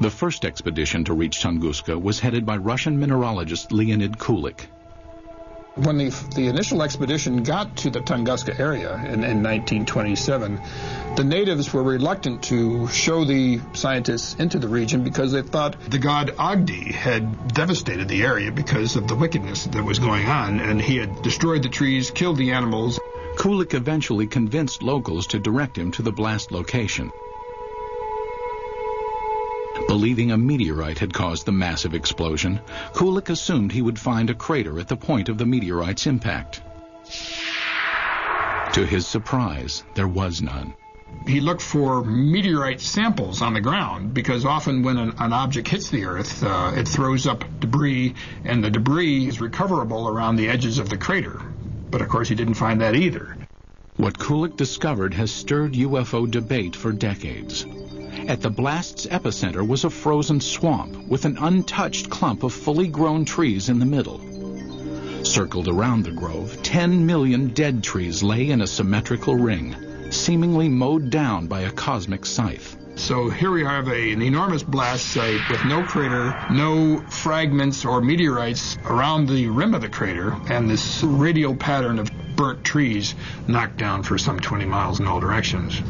The 0.00 0.10
first 0.10 0.44
expedition 0.44 1.04
to 1.04 1.14
reach 1.14 1.36
Tunguska 1.42 1.94
was 2.08 2.20
headed 2.20 2.44
by 2.46 2.56
Russian 2.56 2.94
mineralogist 3.02 3.72
Leonid 3.72 4.18
Kulik. 4.18 4.75
When 5.76 5.98
the, 5.98 6.08
the 6.34 6.48
initial 6.48 6.82
expedition 6.82 7.42
got 7.42 7.76
to 7.78 7.90
the 7.90 8.00
Tunguska 8.00 8.58
area 8.58 8.94
in, 8.94 9.22
in 9.22 9.42
1927, 9.42 10.58
the 11.16 11.24
natives 11.24 11.70
were 11.70 11.82
reluctant 11.82 12.44
to 12.44 12.88
show 12.88 13.26
the 13.26 13.60
scientists 13.74 14.36
into 14.36 14.58
the 14.58 14.68
region 14.68 15.04
because 15.04 15.32
they 15.32 15.42
thought 15.42 15.78
the 15.90 15.98
god 15.98 16.28
Agdi 16.38 16.92
had 16.92 17.52
devastated 17.52 18.08
the 18.08 18.22
area 18.22 18.50
because 18.50 18.96
of 18.96 19.06
the 19.06 19.14
wickedness 19.14 19.64
that 19.64 19.84
was 19.84 19.98
going 19.98 20.26
on, 20.26 20.60
and 20.60 20.80
he 20.80 20.96
had 20.96 21.20
destroyed 21.20 21.62
the 21.62 21.68
trees, 21.68 22.10
killed 22.10 22.38
the 22.38 22.52
animals. 22.52 22.98
Kulik 23.36 23.74
eventually 23.74 24.26
convinced 24.26 24.82
locals 24.82 25.26
to 25.26 25.38
direct 25.38 25.76
him 25.76 25.92
to 25.92 26.00
the 26.00 26.12
blast 26.12 26.52
location. 26.52 27.12
Believing 29.88 30.32
a 30.32 30.36
meteorite 30.36 30.98
had 30.98 31.14
caused 31.14 31.46
the 31.46 31.52
massive 31.52 31.94
explosion, 31.94 32.60
Kulik 32.92 33.28
assumed 33.28 33.72
he 33.72 33.82
would 33.82 33.98
find 33.98 34.30
a 34.30 34.34
crater 34.34 34.80
at 34.80 34.88
the 34.88 34.96
point 34.96 35.28
of 35.28 35.38
the 35.38 35.46
meteorite's 35.46 36.06
impact. 36.06 36.62
To 38.72 38.84
his 38.84 39.06
surprise, 39.06 39.84
there 39.94 40.08
was 40.08 40.42
none. 40.42 40.74
He 41.26 41.40
looked 41.40 41.62
for 41.62 42.04
meteorite 42.04 42.80
samples 42.80 43.42
on 43.42 43.54
the 43.54 43.60
ground 43.60 44.12
because 44.12 44.44
often 44.44 44.82
when 44.82 44.96
an, 44.96 45.14
an 45.18 45.32
object 45.32 45.68
hits 45.68 45.88
the 45.88 46.04
Earth, 46.04 46.42
uh, 46.42 46.72
it 46.74 46.86
throws 46.86 47.26
up 47.26 47.44
debris, 47.60 48.14
and 48.44 48.62
the 48.62 48.70
debris 48.70 49.26
is 49.26 49.40
recoverable 49.40 50.08
around 50.08 50.36
the 50.36 50.48
edges 50.48 50.78
of 50.78 50.88
the 50.88 50.98
crater. 50.98 51.40
But 51.90 52.00
of 52.00 52.08
course, 52.08 52.28
he 52.28 52.34
didn't 52.34 52.54
find 52.54 52.80
that 52.80 52.96
either. 52.96 53.36
What 53.96 54.18
Kulik 54.18 54.56
discovered 54.56 55.14
has 55.14 55.32
stirred 55.32 55.72
UFO 55.72 56.30
debate 56.30 56.76
for 56.76 56.92
decades. 56.92 57.64
At 58.28 58.40
the 58.40 58.50
blast's 58.50 59.06
epicenter 59.06 59.64
was 59.64 59.84
a 59.84 59.90
frozen 59.90 60.40
swamp 60.40 60.96
with 61.06 61.24
an 61.24 61.38
untouched 61.38 62.10
clump 62.10 62.42
of 62.42 62.52
fully 62.52 62.88
grown 62.88 63.24
trees 63.24 63.68
in 63.68 63.78
the 63.78 63.86
middle. 63.86 64.20
Circled 65.22 65.68
around 65.68 66.02
the 66.02 66.10
grove, 66.10 66.60
10 66.64 67.06
million 67.06 67.48
dead 67.48 67.84
trees 67.84 68.24
lay 68.24 68.50
in 68.50 68.62
a 68.62 68.66
symmetrical 68.66 69.36
ring, 69.36 69.76
seemingly 70.10 70.68
mowed 70.68 71.08
down 71.08 71.46
by 71.46 71.60
a 71.60 71.70
cosmic 71.70 72.26
scythe. 72.26 72.76
So 72.96 73.30
here 73.30 73.52
we 73.52 73.62
have 73.62 73.86
a, 73.86 74.12
an 74.12 74.22
enormous 74.22 74.64
blast 74.64 75.06
site 75.06 75.48
with 75.48 75.64
no 75.64 75.84
crater, 75.84 76.34
no 76.50 76.98
fragments 77.08 77.84
or 77.84 78.00
meteorites 78.00 78.76
around 78.86 79.28
the 79.28 79.46
rim 79.46 79.72
of 79.72 79.82
the 79.82 79.88
crater, 79.88 80.36
and 80.48 80.68
this 80.68 81.04
radial 81.04 81.54
pattern 81.54 82.00
of 82.00 82.10
burnt 82.34 82.64
trees 82.64 83.14
knocked 83.46 83.76
down 83.76 84.02
for 84.02 84.18
some 84.18 84.40
20 84.40 84.64
miles 84.64 84.98
in 84.98 85.06
all 85.06 85.20
directions. 85.20 85.80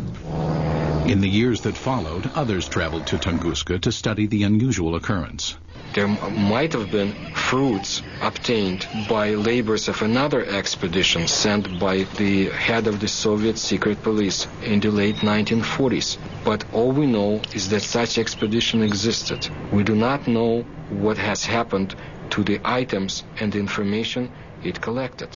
In 1.06 1.20
the 1.20 1.28
years 1.28 1.60
that 1.60 1.76
followed, 1.76 2.30
others 2.34 2.68
traveled 2.68 3.06
to 3.06 3.16
Tunguska 3.16 3.80
to 3.80 3.92
study 3.92 4.26
the 4.26 4.42
unusual 4.42 4.96
occurrence. 4.96 5.56
There 5.94 6.08
might 6.08 6.72
have 6.72 6.90
been 6.90 7.12
fruits 7.32 8.02
obtained 8.20 8.88
by 9.08 9.34
labors 9.34 9.86
of 9.88 10.02
another 10.02 10.44
expedition 10.44 11.28
sent 11.28 11.78
by 11.78 12.08
the 12.16 12.46
head 12.46 12.88
of 12.88 12.98
the 12.98 13.06
Soviet 13.06 13.56
secret 13.56 14.02
police 14.02 14.48
in 14.64 14.80
the 14.80 14.90
late 14.90 15.16
1940s. 15.16 16.18
But 16.44 16.64
all 16.72 16.90
we 16.90 17.06
know 17.06 17.40
is 17.54 17.68
that 17.68 17.82
such 17.82 18.18
expedition 18.18 18.82
existed. 18.82 19.48
We 19.70 19.84
do 19.84 19.94
not 19.94 20.26
know 20.26 20.62
what 20.90 21.18
has 21.18 21.44
happened 21.44 21.94
to 22.30 22.42
the 22.42 22.60
items 22.64 23.22
and 23.38 23.52
the 23.52 23.60
information 23.60 24.32
it 24.64 24.80
collected. 24.80 25.35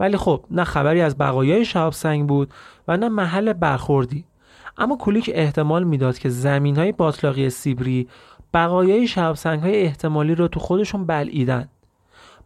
ولی 0.00 0.16
خب 0.16 0.44
نه 0.50 0.64
خبری 0.64 1.00
از 1.00 1.18
بقایای 1.18 1.64
شهاب 1.64 1.92
سنگ 1.92 2.28
بود 2.28 2.50
و 2.88 2.96
نه 2.96 3.08
محل 3.08 3.52
برخوردی. 3.52 4.24
اما 4.78 4.96
کولیک 4.96 5.30
احتمال 5.34 5.84
می‌داد 5.84 6.18
که 6.18 6.28
زمین 6.28 6.76
های 6.76 6.92
باطلاقی 6.92 7.50
سیبری 7.50 8.08
بقایای 8.54 9.06
شهاب 9.06 9.36
سنگ 9.36 9.60
های 9.60 9.82
احتمالی 9.82 10.34
رو 10.34 10.48
تو 10.48 10.60
خودشون 10.60 11.06
بلعیدن. 11.06 11.68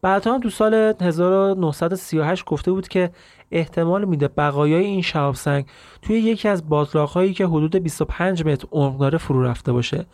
بعدها 0.02 0.34
هم 0.34 0.40
تو 0.40 0.50
سال 0.50 0.74
1938 1.00 2.44
گفته 2.44 2.72
بود 2.72 2.88
که 2.88 3.10
احتمال 3.50 4.04
میده 4.04 4.28
بقایای 4.28 4.84
این 4.84 5.02
شهاب 5.02 5.34
سنگ 5.34 5.66
توی 6.02 6.16
یکی 6.20 6.48
از 6.48 6.68
باطلاق 6.68 7.10
هایی 7.10 7.34
که 7.34 7.46
حدود 7.46 7.76
25 7.76 8.46
متر 8.46 8.66
عمق 8.72 8.98
داره 8.98 9.18
فرو 9.18 9.42
رفته 9.42 9.72
باشه 9.72 10.06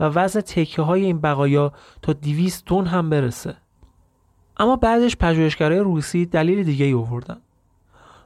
و 0.00 0.04
وزن 0.04 0.40
تکه 0.40 0.82
های 0.82 1.04
این 1.04 1.20
بقایا 1.20 1.72
تا 2.02 2.12
200 2.12 2.64
تن 2.64 2.86
هم 2.86 3.10
برسه. 3.10 3.56
اما 4.58 4.76
بعدش 4.76 5.16
پژوهشگرای 5.16 5.78
روسی 5.78 6.26
دلیل 6.26 6.62
دیگه 6.62 6.84
ای 6.84 6.94
آوردن. 6.94 7.36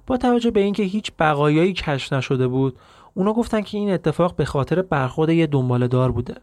با 0.06 0.16
توجه 0.16 0.50
به 0.50 0.60
اینکه 0.60 0.82
هیچ 0.82 1.12
بقایایی 1.18 1.72
کشف 1.72 2.12
نشده 2.12 2.48
بود 2.48 2.78
اونا 3.14 3.32
گفتن 3.32 3.60
که 3.60 3.78
این 3.78 3.90
اتفاق 3.90 4.36
به 4.36 4.44
خاطر 4.44 4.82
برخورد 4.82 5.30
یه 5.30 5.46
دنباله 5.46 5.88
دار 5.88 6.12
بوده. 6.12 6.34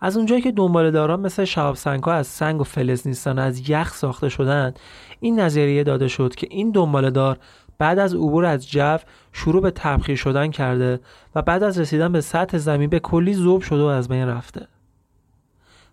از 0.00 0.16
اونجایی 0.16 0.42
که 0.42 0.52
دنباله 0.52 0.90
داران 0.90 1.20
مثل 1.20 1.44
شهاب 1.44 1.76
ها 2.04 2.12
از 2.12 2.26
سنگ 2.26 2.60
و 2.60 2.64
فلز 2.64 3.06
نیستن 3.06 3.38
از 3.38 3.70
یخ 3.70 3.94
ساخته 3.94 4.28
شدن 4.28 4.74
این 5.20 5.40
نظریه 5.40 5.84
داده 5.84 6.08
شد 6.08 6.34
که 6.34 6.46
این 6.50 6.70
دنباله 6.70 7.10
دار 7.10 7.38
بعد 7.78 7.98
از 7.98 8.14
عبور 8.14 8.44
از 8.44 8.70
جو 8.70 8.98
شروع 9.32 9.62
به 9.62 9.70
تبخیر 9.70 10.16
شدن 10.16 10.50
کرده 10.50 11.00
و 11.34 11.42
بعد 11.42 11.62
از 11.62 11.78
رسیدن 11.78 12.12
به 12.12 12.20
سطح 12.20 12.58
زمین 12.58 12.90
به 12.90 12.98
کلی 12.98 13.34
ذوب 13.34 13.62
شده 13.62 13.82
و 13.82 13.86
از 13.86 14.08
بین 14.08 14.28
رفته. 14.28 14.68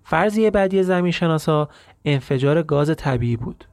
فرضیه 0.03 0.51
بعدی 0.51 0.83
زمین 0.83 1.11
شناسا 1.11 1.69
انفجار 2.05 2.63
گاز 2.63 2.95
طبیعی 2.95 3.37
بود. 3.37 3.65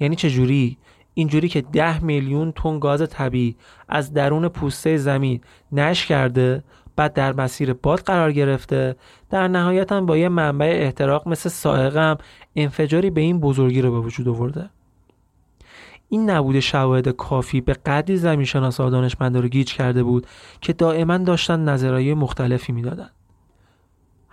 یعنی 0.00 0.16
چه 0.16 0.30
جوری 0.30 0.78
اینجوری 1.14 1.48
که 1.48 1.60
ده 1.60 2.04
میلیون 2.04 2.52
تن 2.52 2.78
گاز 2.78 3.08
طبیعی 3.10 3.56
از 3.88 4.12
درون 4.12 4.48
پوسته 4.48 4.96
زمین 4.96 5.40
نش 5.72 6.06
کرده 6.06 6.62
بعد 6.96 7.12
در 7.12 7.32
مسیر 7.32 7.72
باد 7.72 8.00
قرار 8.00 8.32
گرفته 8.32 8.96
در 9.30 9.48
نهایت 9.48 9.92
هم 9.92 10.06
با 10.06 10.16
یه 10.16 10.28
منبع 10.28 10.78
احتراق 10.82 11.28
مثل 11.28 11.48
سائقم 11.48 12.18
انفجاری 12.56 13.10
به 13.10 13.20
این 13.20 13.40
بزرگی 13.40 13.82
رو 13.82 13.90
به 13.92 14.00
وجود 14.00 14.28
آورده. 14.28 14.70
این 16.08 16.30
نبود 16.30 16.60
شواهد 16.60 17.08
کافی 17.08 17.60
به 17.60 17.72
قدری 17.72 18.16
زمین 18.16 18.44
شناسا 18.44 18.90
دانشمندا 18.90 19.40
رو 19.40 19.48
گیج 19.48 19.72
کرده 19.72 20.02
بود 20.02 20.26
که 20.60 20.72
دائما 20.72 21.18
داشتن 21.18 21.60
نظرهای 21.60 22.14
مختلفی 22.14 22.72
می‌دادن. 22.72 23.10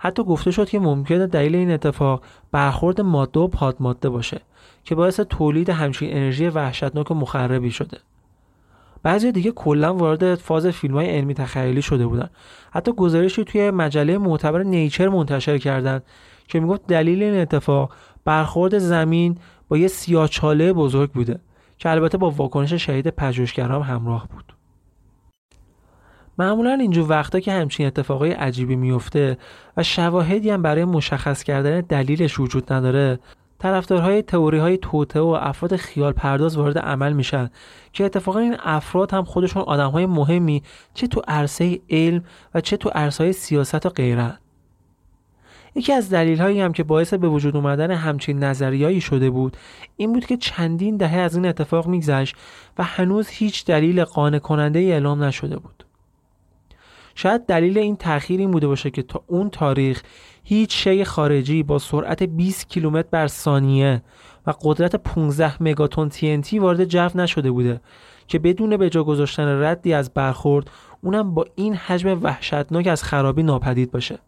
حتی 0.04 0.24
گفته 0.24 0.50
شد 0.50 0.68
که 0.68 0.78
ممکنه 0.78 1.26
دلیل 1.26 1.56
این 1.56 1.70
اتفاق 1.70 2.22
برخورد 2.52 3.00
ماده 3.00 3.40
و 3.40 3.48
پادماده 3.48 4.08
باشه 4.08 4.40
که 4.84 4.94
باعث 4.94 5.20
تولید 5.20 5.70
همچین 5.70 6.16
انرژی 6.16 6.48
وحشتناک 6.48 7.10
و 7.10 7.14
مخربی 7.14 7.70
شده. 7.70 7.98
بعضی 9.02 9.32
دیگه 9.32 9.50
کلا 9.50 9.94
وارد 9.94 10.34
فاز 10.34 10.66
فیلم 10.66 10.94
های 10.94 11.06
علمی 11.06 11.34
تخیلی 11.34 11.82
شده 11.82 12.06
بودن. 12.06 12.30
حتی 12.70 12.92
گزارشی 12.92 13.44
توی 13.44 13.70
مجله 13.70 14.18
معتبر 14.18 14.62
نیچر 14.62 15.08
منتشر 15.08 15.58
کردن 15.58 16.02
که 16.48 16.60
می‌گفت 16.60 16.86
دلیل 16.86 17.22
این 17.22 17.40
اتفاق 17.40 17.92
برخورد 18.24 18.78
زمین 18.78 19.38
با 19.68 19.78
یه 19.78 19.88
سیاچاله 19.88 20.72
بزرگ 20.72 21.10
بوده 21.10 21.40
که 21.78 21.90
البته 21.90 22.18
با 22.18 22.30
واکنش 22.30 22.72
شهید 22.72 23.08
پژوهشگران 23.08 23.82
همراه 23.82 24.28
بود. 24.28 24.53
معمولا 26.38 26.72
اینجور 26.72 27.10
وقتا 27.10 27.40
که 27.40 27.52
همچین 27.52 27.86
اتفاقای 27.86 28.32
عجیبی 28.32 28.76
میفته 28.76 29.38
و 29.76 29.82
شواهدی 29.82 30.50
هم 30.50 30.62
برای 30.62 30.84
مشخص 30.84 31.42
کردن 31.42 31.80
دلیلش 31.80 32.40
وجود 32.40 32.72
نداره 32.72 33.18
طرفدارهای 33.58 34.22
تئوری 34.22 34.58
های 34.58 34.78
توته 34.78 35.20
و 35.20 35.38
افراد 35.40 35.76
خیال 35.76 36.12
پرداز 36.12 36.56
وارد 36.56 36.78
عمل 36.78 37.12
میشن 37.12 37.50
که 37.92 38.04
اتفاقا 38.04 38.38
این 38.38 38.56
افراد 38.64 39.10
هم 39.10 39.24
خودشون 39.24 39.62
آدم 39.62 39.90
های 39.90 40.06
مهمی 40.06 40.62
چه 40.94 41.06
تو 41.06 41.22
عرصه 41.28 41.80
علم 41.90 42.24
و 42.54 42.60
چه 42.60 42.76
تو 42.76 42.88
عرصه 42.88 43.32
سیاست 43.32 43.86
و 43.86 43.88
غیره. 43.88 44.38
یکی 45.74 45.92
از 45.92 46.10
دلیل 46.10 46.40
هایی 46.40 46.60
هم 46.60 46.72
که 46.72 46.82
باعث 46.82 47.14
به 47.14 47.28
وجود 47.28 47.56
اومدن 47.56 47.90
همچین 47.90 48.44
نظریایی 48.44 49.00
شده 49.00 49.30
بود 49.30 49.56
این 49.96 50.12
بود 50.12 50.26
که 50.26 50.36
چندین 50.36 50.96
دهه 50.96 51.16
از 51.16 51.36
این 51.36 51.46
اتفاق 51.46 51.86
میگذشت 51.86 52.36
و 52.78 52.82
هنوز 52.82 53.28
هیچ 53.28 53.64
دلیل 53.64 54.04
قانع 54.04 54.38
کننده 54.38 54.78
ای 54.78 54.92
اعلام 54.92 55.22
نشده 55.22 55.56
بود. 55.56 55.84
شاید 57.14 57.46
دلیل 57.46 57.78
این 57.78 57.96
تأخیر 57.96 58.40
این 58.40 58.50
بوده 58.50 58.66
باشه 58.66 58.90
که 58.90 59.02
تا 59.02 59.24
اون 59.26 59.50
تاریخ 59.50 60.02
هیچ 60.44 60.84
شی 60.84 61.04
خارجی 61.04 61.62
با 61.62 61.78
سرعت 61.78 62.22
20 62.22 62.68
کیلومتر 62.68 63.08
بر 63.10 63.26
ثانیه 63.26 64.02
و 64.46 64.54
قدرت 64.62 64.96
15 64.96 65.62
مگاتون 65.62 66.10
TNT 66.10 66.54
وارد 66.54 66.84
جو 66.84 67.08
نشده 67.14 67.50
بوده 67.50 67.80
که 68.28 68.38
بدون 68.38 68.76
به 68.76 68.90
جا 68.90 69.04
گذاشتن 69.04 69.62
ردی 69.62 69.92
از 69.92 70.10
برخورد 70.14 70.70
اونم 71.00 71.34
با 71.34 71.46
این 71.54 71.74
حجم 71.74 72.22
وحشتناک 72.22 72.86
از 72.86 73.02
خرابی 73.02 73.42
ناپدید 73.42 73.90
باشه. 73.90 74.18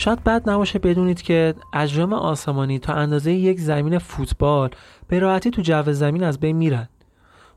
شاید 0.00 0.24
بد 0.24 0.50
نباشه 0.50 0.78
بدونید 0.78 1.22
که 1.22 1.54
اجرام 1.72 2.12
آسمانی 2.12 2.78
تا 2.78 2.92
اندازه 2.92 3.32
یک 3.32 3.60
زمین 3.60 3.98
فوتبال 3.98 4.70
به 5.08 5.18
راحتی 5.18 5.50
تو 5.50 5.62
جو 5.62 5.92
زمین 5.92 6.22
از 6.22 6.40
بین 6.40 6.56
میرن. 6.56 6.88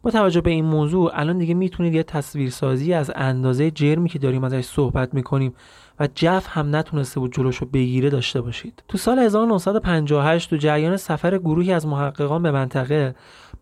با 0.01 0.11
توجه 0.11 0.41
به 0.41 0.51
این 0.51 0.65
موضوع 0.65 1.11
الان 1.13 1.37
دیگه 1.37 1.53
می‌تونید 1.53 1.93
یه 1.93 2.03
تصویرسازی 2.03 2.93
از 2.93 3.11
اندازه 3.15 3.71
جرمی 3.71 4.09
که 4.09 4.19
داریم 4.19 4.43
ازش 4.43 4.65
صحبت 4.65 5.13
می‌کنیم 5.13 5.53
و 5.99 6.07
جف 6.15 6.47
هم 6.49 6.75
نتونسته 6.75 7.19
بود 7.19 7.33
جلوشو 7.33 7.65
بگیره 7.65 8.09
داشته 8.09 8.41
باشید. 8.41 8.83
تو 8.87 8.97
سال 8.97 9.19
1958 9.19 10.49
تو 10.49 10.55
جریان 10.55 10.97
سفر 10.97 11.37
گروهی 11.37 11.73
از 11.73 11.87
محققان 11.87 12.43
به 12.43 12.51
منطقه 12.51 13.15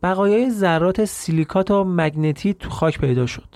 بقایای 0.04 0.50
ذرات 0.50 1.06
سیلیکات 1.06 1.72
و 1.72 1.84
مگنتی 1.84 2.54
تو 2.54 2.70
خاک 2.70 3.00
پیدا 3.00 3.26
شد. 3.26 3.56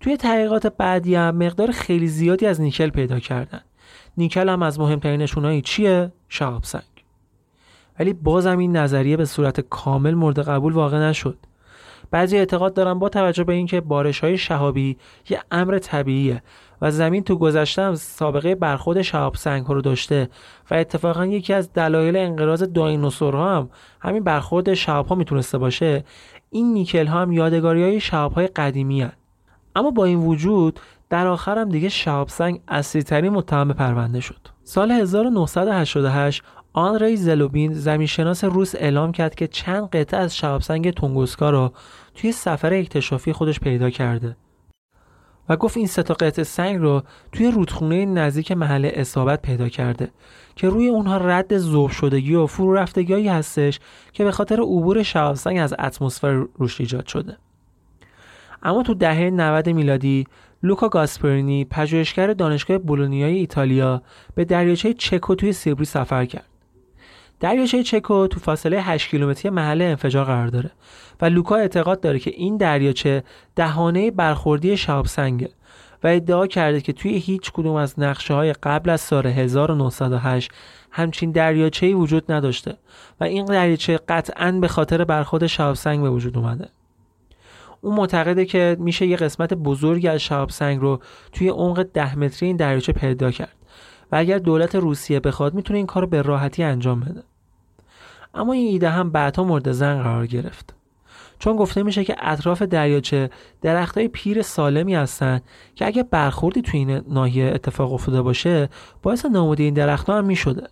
توی 0.00 0.16
تحقیقات 0.16 0.66
بعدی 0.66 1.14
هم 1.14 1.36
مقدار 1.36 1.70
خیلی 1.70 2.06
زیادی 2.06 2.46
از 2.46 2.60
نیکل 2.60 2.90
پیدا 2.90 3.18
کردن. 3.18 3.60
نیکل 4.16 4.48
هم 4.48 4.62
از 4.62 4.80
مهمترین 4.80 5.22
نشونایی 5.22 5.62
چیه؟ 5.62 6.12
شهاب 6.28 6.64
سنگ 6.64 6.82
ولی 7.98 8.12
بازم 8.12 8.58
این 8.58 8.76
نظریه 8.76 9.16
به 9.16 9.24
صورت 9.24 9.60
کامل 9.60 10.14
مورد 10.14 10.38
قبول 10.38 10.72
واقع 10.72 10.98
نشد 10.98 11.38
بعضی 12.10 12.38
اعتقاد 12.38 12.74
دارن 12.74 12.98
با 12.98 13.08
توجه 13.08 13.44
به 13.44 13.52
اینکه 13.52 13.80
بارش 13.80 14.20
های 14.20 14.38
شهابی 14.38 14.96
یه 15.28 15.40
امر 15.50 15.78
طبیعیه 15.78 16.42
و 16.82 16.90
زمین 16.90 17.22
تو 17.22 17.36
گذشته 17.36 17.82
هم 17.82 17.94
سابقه 17.94 18.54
برخود 18.54 19.02
شهاب 19.02 19.34
سنگ 19.34 19.66
رو 19.66 19.80
داشته 19.80 20.28
و 20.70 20.74
اتفاقا 20.74 21.26
یکی 21.26 21.52
از 21.52 21.72
دلایل 21.72 22.16
انقراض 22.16 22.62
دایناسورها 22.62 23.56
هم 23.56 23.70
همین 24.00 24.24
برخورد 24.24 24.74
شهاب 24.74 25.06
ها 25.06 25.14
می‌تونسته 25.14 25.58
باشه 25.58 26.04
این 26.50 26.72
نیکل 26.72 27.06
ها 27.06 27.20
هم 27.20 27.32
یادگاری 27.32 27.82
های 27.82 28.00
شهاب 28.00 28.32
های 28.32 28.46
قدیمی 28.46 29.02
هن. 29.02 29.12
اما 29.76 29.90
با 29.90 30.04
این 30.04 30.18
وجود 30.18 30.80
در 31.12 31.26
آخر 31.26 31.58
هم 31.58 31.68
دیگه 31.68 31.88
شهاب 31.88 32.28
سنگ 32.28 32.60
اصلی 32.68 33.02
ترین 33.02 33.32
متهم 33.32 33.72
پرونده 33.72 34.20
شد. 34.20 34.48
سال 34.64 34.90
1988 34.90 36.42
آنری 36.72 37.16
زلوبین 37.16 37.72
زمینشناس 37.72 38.44
روس 38.44 38.74
اعلام 38.74 39.12
کرد 39.12 39.34
که 39.34 39.46
چند 39.46 39.88
قطعه 39.88 40.20
از 40.20 40.36
شهابسنگ 40.36 40.90
تونگوسکا 40.90 41.50
را 41.50 41.72
توی 42.14 42.32
سفر 42.32 42.74
اکتشافی 42.74 43.32
خودش 43.32 43.60
پیدا 43.60 43.90
کرده 43.90 44.36
و 45.48 45.56
گفت 45.56 45.76
این 45.76 45.86
سه 45.86 46.02
قطعه 46.02 46.44
سنگ 46.44 46.80
رو 46.80 47.02
توی 47.32 47.50
رودخونه 47.50 48.04
نزدیک 48.04 48.52
محل 48.52 48.90
اصابت 48.94 49.42
پیدا 49.42 49.68
کرده 49.68 50.10
که 50.56 50.68
روی 50.68 50.88
اونها 50.88 51.16
رد 51.16 51.58
ذوب 51.58 51.90
شدگی 51.90 52.34
و 52.34 52.46
فرو 52.46 52.74
رفتگی 52.74 53.28
هستش 53.28 53.80
که 54.12 54.24
به 54.24 54.30
خاطر 54.30 54.60
عبور 54.60 55.02
شهابسنگ 55.02 55.58
از 55.58 55.74
اتمسفر 55.78 56.44
روش 56.54 56.80
ایجاد 56.80 57.06
شده. 57.06 57.36
اما 58.62 58.82
تو 58.82 58.94
دهه 58.94 59.30
90 59.30 59.68
میلادی 59.68 60.26
لوکا 60.62 60.88
گاسپرینی 60.88 61.64
پژوهشگر 61.64 62.32
دانشگاه 62.32 62.78
بولونیای 62.78 63.36
ایتالیا 63.36 64.02
به 64.34 64.44
دریاچه 64.44 64.94
چکو 64.94 65.34
توی 65.34 65.52
سیبری 65.52 65.84
سفر 65.84 66.24
کرد. 66.24 66.46
دریاچه 67.40 67.82
چکو 67.82 68.26
تو 68.26 68.40
فاصله 68.40 68.82
8 68.82 69.08
کیلومتری 69.08 69.50
محل 69.50 69.82
انفجار 69.82 70.24
قرار 70.24 70.46
داره 70.46 70.70
و 71.20 71.24
لوکا 71.24 71.56
اعتقاد 71.56 72.00
داره 72.00 72.18
که 72.18 72.30
این 72.30 72.56
دریاچه 72.56 73.24
دهانه 73.56 74.10
برخوردی 74.10 74.76
شهاب 74.76 75.06
سنگه 75.06 75.50
و 76.04 76.06
ادعا 76.06 76.46
کرده 76.46 76.80
که 76.80 76.92
توی 76.92 77.16
هیچ 77.16 77.52
کدوم 77.52 77.74
از 77.74 78.00
نقشه 78.00 78.34
های 78.34 78.52
قبل 78.52 78.90
از 78.90 79.00
سال 79.00 79.26
1908 79.26 80.50
همچین 80.90 81.30
دریاچه‌ای 81.30 81.94
وجود 81.94 82.32
نداشته 82.32 82.76
و 83.20 83.24
این 83.24 83.44
دریاچه 83.44 84.00
قطعا 84.08 84.52
به 84.52 84.68
خاطر 84.68 85.04
برخورد 85.04 85.46
شهاب 85.46 85.74
سنگ 85.74 86.02
به 86.02 86.10
وجود 86.10 86.38
اومده. 86.38 86.68
اون 87.84 87.94
معتقده 87.94 88.44
که 88.44 88.76
میشه 88.80 89.06
یه 89.06 89.16
قسمت 89.16 89.54
بزرگی 89.54 90.08
از 90.08 90.20
شهاب 90.20 90.50
سنگ 90.50 90.80
رو 90.80 91.00
توی 91.32 91.48
عمق 91.48 91.82
ده 91.82 92.18
متری 92.18 92.46
این 92.46 92.56
دریاچه 92.56 92.92
پیدا 92.92 93.30
کرد. 93.30 93.56
و 94.12 94.16
اگر 94.16 94.38
دولت 94.38 94.74
روسیه 94.74 95.20
بخواد 95.20 95.54
می‌تونه 95.54 95.76
این 95.76 95.86
کار 95.86 96.06
به 96.06 96.22
راحتی 96.22 96.62
انجام 96.62 97.00
بده. 97.00 97.22
اما 98.34 98.52
این 98.52 98.68
ایده 98.68 98.90
هم 98.90 99.10
بعدها 99.10 99.44
مورد 99.44 99.72
زن 99.72 100.02
قرار 100.02 100.26
گرفت. 100.26 100.74
چون 101.38 101.56
گفته 101.56 101.82
میشه 101.82 102.04
که 102.04 102.16
اطراف 102.18 102.62
دریاچه 102.62 103.30
های 103.64 104.08
پیر 104.08 104.42
سالمی 104.42 104.94
هستن 104.94 105.40
که 105.74 105.86
اگه 105.86 106.02
برخوردی 106.02 106.62
توی 106.62 106.80
این 106.80 107.02
ناحیه 107.08 107.52
اتفاق 107.54 107.92
افتاده 107.92 108.22
باشه 108.22 108.68
باعث 109.02 109.26
نابودی 109.26 109.64
این 109.64 109.74
درختها 109.74 110.18
هم 110.18 110.24
می‌شده. 110.24 110.68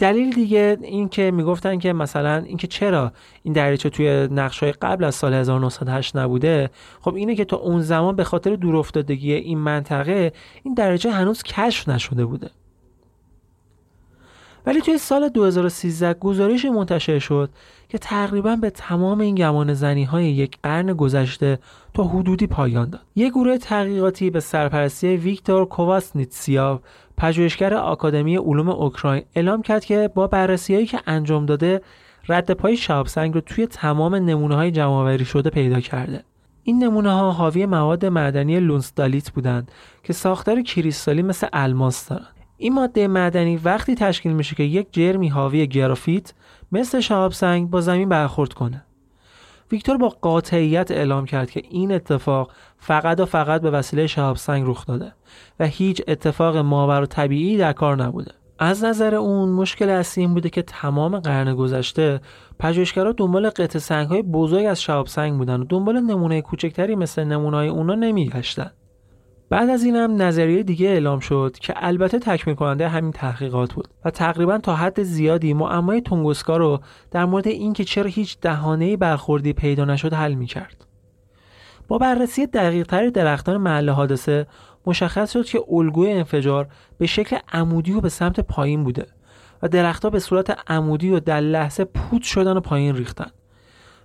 دلیل 0.00 0.32
دیگه 0.32 0.78
این 0.82 1.08
که 1.08 1.30
می‌گفتن 1.30 1.78
که 1.78 1.92
مثلا 1.92 2.36
اینکه 2.46 2.66
چرا 2.66 3.12
این 3.42 3.54
دریاچه 3.54 3.90
توی 3.90 4.28
های 4.60 4.72
قبل 4.72 5.04
از 5.04 5.14
سال 5.14 5.34
1908 5.34 6.16
نبوده 6.16 6.70
خب 7.00 7.14
اینه 7.14 7.34
که 7.34 7.44
تا 7.44 7.56
اون 7.56 7.80
زمان 7.80 8.16
به 8.16 8.24
خاطر 8.24 8.56
دورافتادگی 8.56 9.32
این 9.32 9.58
منطقه 9.58 10.32
این 10.62 10.74
دریاچه 10.74 11.10
هنوز 11.10 11.42
کشف 11.42 11.88
نشده 11.88 12.24
بوده 12.24 12.50
ولی 14.66 14.80
توی 14.80 14.98
سال 14.98 15.28
2013 15.28 16.14
گزارشی 16.14 16.68
منتشر 16.68 17.18
شد 17.18 17.50
که 17.88 17.98
تقریبا 17.98 18.56
به 18.56 18.70
تمام 18.70 19.20
این 19.20 19.34
گمان 19.34 19.74
زنی 19.74 20.04
های 20.04 20.24
یک 20.24 20.58
قرن 20.62 20.92
گذشته 20.92 21.58
تا 21.94 22.04
حدودی 22.04 22.46
پایان 22.46 22.90
داد. 22.90 23.00
یک 23.16 23.32
گروه 23.32 23.58
تحقیقاتی 23.58 24.30
به 24.30 24.40
سرپرستی 24.40 25.16
ویکتور 25.16 25.64
کوواسنیتسیا 25.64 26.80
پژوهشگر 27.20 27.74
آکادمی 27.74 28.36
علوم 28.36 28.68
اوکراین 28.68 29.22
اعلام 29.34 29.62
کرد 29.62 29.84
که 29.84 30.10
با 30.14 30.26
بررسیهایی 30.26 30.86
که 30.86 31.00
انجام 31.06 31.46
داده 31.46 31.80
رد 32.28 32.50
پای 32.50 32.76
شابسنگ 32.76 33.34
رو 33.34 33.40
توی 33.40 33.66
تمام 33.66 34.14
نمونه 34.14 34.54
های 34.54 34.70
جمعآوری 34.70 35.24
شده 35.24 35.50
پیدا 35.50 35.80
کرده. 35.80 36.24
این 36.62 36.84
نمونه 36.84 37.12
ها 37.12 37.32
حاوی 37.32 37.66
مواد 37.66 38.06
معدنی 38.06 38.60
لونستالیت 38.60 39.30
بودند 39.30 39.70
که 40.04 40.12
ساختار 40.12 40.62
کریستالی 40.62 41.22
مثل 41.22 41.46
الماس 41.52 42.08
دارند. 42.08 42.34
این 42.56 42.74
ماده 42.74 43.08
معدنی 43.08 43.56
وقتی 43.56 43.94
تشکیل 43.94 44.32
میشه 44.32 44.56
که 44.56 44.62
یک 44.62 44.86
جرمی 44.92 45.28
حاوی 45.28 45.66
گرافیت 45.66 46.32
مثل 46.72 47.00
شهاب 47.00 47.32
سنگ 47.32 47.70
با 47.70 47.80
زمین 47.80 48.08
برخورد 48.08 48.52
کنه 48.52 48.84
ویکتور 49.72 49.96
با 49.96 50.08
قاطعیت 50.08 50.90
اعلام 50.90 51.26
کرد 51.26 51.50
که 51.50 51.62
این 51.70 51.92
اتفاق 51.92 52.50
فقط 52.78 53.20
و 53.20 53.24
فقط 53.24 53.60
به 53.60 53.70
وسیله 53.70 54.06
شهاب 54.06 54.36
سنگ 54.36 54.64
رخ 54.66 54.86
داده 54.86 55.12
و 55.60 55.66
هیچ 55.66 56.02
اتفاق 56.08 56.56
ماور 56.56 57.02
و 57.02 57.06
طبیعی 57.06 57.56
در 57.56 57.72
کار 57.72 57.96
نبوده. 57.96 58.32
از 58.58 58.84
نظر 58.84 59.14
اون 59.14 59.48
مشکل 59.48 59.88
اصلی 59.88 60.24
این 60.24 60.34
بوده 60.34 60.50
که 60.50 60.62
تمام 60.62 61.18
قرن 61.18 61.54
گذشته 61.54 62.20
پژوهشگرا 62.58 63.12
دنبال 63.12 63.50
قطع 63.50 63.78
سنگ 63.78 64.08
های 64.08 64.22
بزرگ 64.22 64.66
از 64.66 64.82
شهاب 64.82 65.06
سنگ 65.06 65.38
بودن 65.38 65.60
و 65.60 65.64
دنبال 65.64 66.00
نمونه 66.00 66.42
کوچکتری 66.42 66.94
مثل 66.94 67.24
نمونه 67.24 67.56
های 67.56 67.68
اونا 67.68 67.94
نمیگشتن. 67.94 68.70
بعد 69.50 69.70
از 69.70 69.84
این 69.84 69.96
هم 69.96 70.22
نظریه 70.22 70.62
دیگه 70.62 70.88
اعلام 70.88 71.20
شد 71.20 71.56
که 71.60 71.74
البته 71.76 72.18
تکمیل 72.18 72.56
کننده 72.56 72.88
همین 72.88 73.12
تحقیقات 73.12 73.72
بود 73.72 73.88
و 74.04 74.10
تقریبا 74.10 74.58
تا 74.58 74.76
حد 74.76 75.02
زیادی 75.02 75.54
معمای 75.54 76.00
تونگوسکا 76.00 76.56
رو 76.56 76.80
در 77.10 77.24
مورد 77.24 77.48
اینکه 77.48 77.84
چرا 77.84 78.06
هیچ 78.06 78.38
دهانه 78.40 78.96
برخوردی 78.96 79.52
پیدا 79.52 79.84
نشد 79.84 80.14
حل 80.14 80.34
می 80.34 80.46
کرد. 80.46 80.86
با 81.88 81.98
بررسی 81.98 82.46
دقیقتر 82.46 83.08
درختان 83.08 83.56
محل 83.56 83.88
حادثه 83.88 84.46
مشخص 84.86 85.32
شد 85.32 85.44
که 85.44 85.64
الگوی 85.70 86.12
انفجار 86.12 86.68
به 86.98 87.06
شکل 87.06 87.38
عمودی 87.52 87.92
و 87.92 88.00
به 88.00 88.08
سمت 88.08 88.40
پایین 88.40 88.84
بوده 88.84 89.06
و 89.62 89.68
درختها 89.68 90.10
به 90.10 90.18
صورت 90.18 90.58
عمودی 90.70 91.10
و 91.10 91.20
در 91.20 91.40
لحظه 91.40 91.84
پود 91.84 92.22
شدن 92.22 92.56
و 92.56 92.60
پایین 92.60 92.96
ریختن 92.96 93.30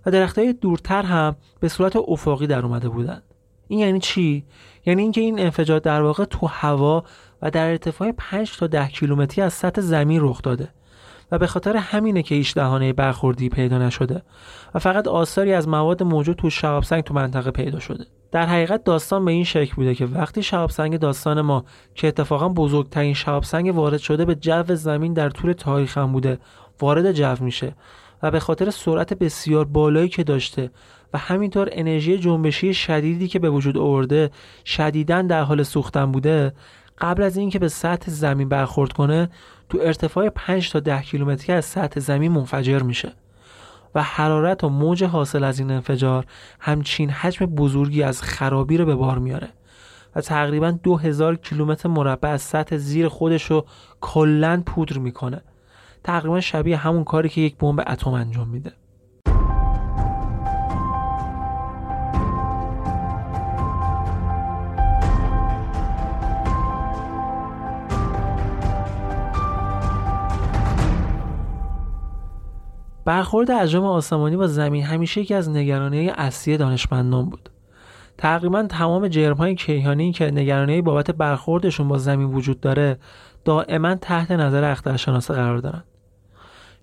و 0.06 0.12
درختهای 0.12 0.54
دورتر 0.54 1.04
هم 1.04 1.36
به 1.60 1.68
صورت 1.68 1.96
افقی 1.96 2.48
در 2.48 2.66
اومده 2.66 2.90
بودند. 2.90 3.24
این 3.68 3.80
یعنی 3.80 4.00
چی 4.00 4.46
یعنی 4.86 5.02
اینکه 5.02 5.22
این 5.22 5.40
انفجار 5.40 5.80
در 5.80 6.02
واقع 6.02 6.26
تو 6.26 6.48
هوا 6.48 7.04
و 7.42 7.52
در 7.52 7.68
ارتفاع 7.68 8.12
5 8.12 8.58
تا 8.58 8.68
10 8.68 8.88
کیلومتری 8.88 9.42
از 9.42 9.54
سطح 9.54 9.82
زمین 9.82 10.20
رخ 10.22 10.42
داده 10.42 10.70
و 11.32 11.38
به 11.38 11.48
خاطر 11.48 11.78
همینه 11.78 12.24
که 12.24 12.36
هیچ 12.36 12.56
دهانه 12.56 12.94
برخوردی 12.94 13.50
پیدا 13.50 13.78
نشده 13.78 14.22
و 14.74 14.80
فقط 14.80 15.08
آثاری 15.08 15.54
از 15.54 15.68
مواد 15.68 16.04
موجود 16.04 16.36
تو 16.36 16.50
شهاب 16.50 16.84
سنگ 16.84 17.04
تو 17.04 17.14
منطقه 17.14 17.52
پیدا 17.52 17.80
شده. 17.80 18.06
در 18.32 18.46
حقیقت 18.46 18.84
داستان 18.84 19.26
به 19.26 19.32
این 19.32 19.44
شکل 19.44 19.76
بوده 19.76 19.96
که 19.96 20.06
وقتی 20.06 20.44
شهاب 20.44 20.70
سنگ 20.70 20.98
داستان 20.98 21.42
ما 21.42 21.66
که 21.96 22.08
اتفاقا 22.08 22.50
بزرگترین 22.50 23.14
شهاب 23.14 23.44
سنگ 23.44 23.76
وارد 23.76 24.00
شده 24.00 24.26
به 24.26 24.36
جو 24.36 24.76
زمین 24.76 25.14
در 25.14 25.30
طول 25.30 25.54
تاریخ 25.54 25.98
هم 25.98 26.12
بوده 26.12 26.40
وارد 26.82 27.12
جو 27.12 27.36
میشه 27.40 27.76
و 28.24 28.32
به 28.32 28.40
خاطر 28.40 28.70
سرعت 28.70 29.14
بسیار 29.14 29.66
بالایی 29.66 30.10
که 30.10 30.24
داشته 30.24 30.72
و 31.16 31.18
همینطور 31.18 31.70
انرژی 31.72 32.18
جنبشی 32.18 32.74
شدیدی 32.74 33.28
که 33.28 33.40
به 33.40 33.50
وجود 33.50 33.78
آورده 33.78 34.32
شدیدا 34.66 35.22
در 35.22 35.42
حال 35.42 35.64
سوختن 35.64 36.12
بوده 36.12 36.54
قبل 37.00 37.24
از 37.24 37.38
اینکه 37.38 37.60
به 37.60 37.68
سطح 37.68 38.12
زمین 38.12 38.50
برخورد 38.50 38.94
کنه 38.94 39.30
تو 39.70 39.78
ارتفاع 39.82 40.30
5 40.30 40.72
تا 40.72 40.80
10 40.80 41.02
کیلومتری 41.02 41.54
از 41.54 41.66
سطح 41.66 42.00
زمین 42.00 42.32
منفجر 42.32 42.80
میشه 42.80 43.14
و 43.96 44.04
حرارت 44.04 44.64
و 44.64 44.70
موج 44.70 45.04
حاصل 45.04 45.44
از 45.44 45.60
این 45.60 45.72
انفجار 45.72 46.26
همچین 46.60 47.10
حجم 47.10 47.46
بزرگی 47.46 48.04
از 48.04 48.22
خرابی 48.22 48.78
رو 48.78 48.86
به 48.86 48.96
بار 48.96 49.20
میاره 49.20 49.50
و 50.16 50.22
تقریبا 50.22 50.72
2000 50.72 51.36
کیلومتر 51.36 51.90
مربع 51.90 52.30
از 52.30 52.42
سطح 52.42 52.78
زیر 52.78 53.08
خودش 53.08 53.52
رو 53.52 53.66
کلا 54.02 54.64
پودر 54.66 54.98
می‌کنه. 54.98 55.42
تقریبا 56.04 56.42
شبیه 56.42 56.78
همون 56.78 57.04
کاری 57.04 57.30
که 57.30 57.42
یک 57.42 57.58
بمب 57.58 57.84
اتم 57.88 58.12
انجام 58.12 58.48
میده. 58.48 58.72
برخورد 73.06 73.52
اجرام 73.52 73.86
آسمانی 73.86 74.38
با 74.38 74.48
زمین 74.48 74.84
همیشه 74.84 75.22
یکی 75.22 75.34
از 75.34 75.50
نگرانی 75.50 76.10
اصلی 76.10 76.58
دانشمندان 76.58 77.30
بود. 77.30 77.50
تقریبا 78.18 78.64
تمام 78.64 79.08
جرم 79.08 79.38
های 79.38 79.56
کیهانی 79.56 80.12
که 80.12 80.32
نگرانی 80.32 80.82
بابت 80.82 81.12
برخوردشون 81.12 81.88
با 81.88 81.98
زمین 81.98 82.28
وجود 82.34 82.60
داره 82.60 82.98
دائما 83.46 83.96
تحت 83.96 84.32
نظر 84.32 84.64
اخترشناسه 84.64 85.34
قرار 85.34 85.58
دارن. 85.58 85.84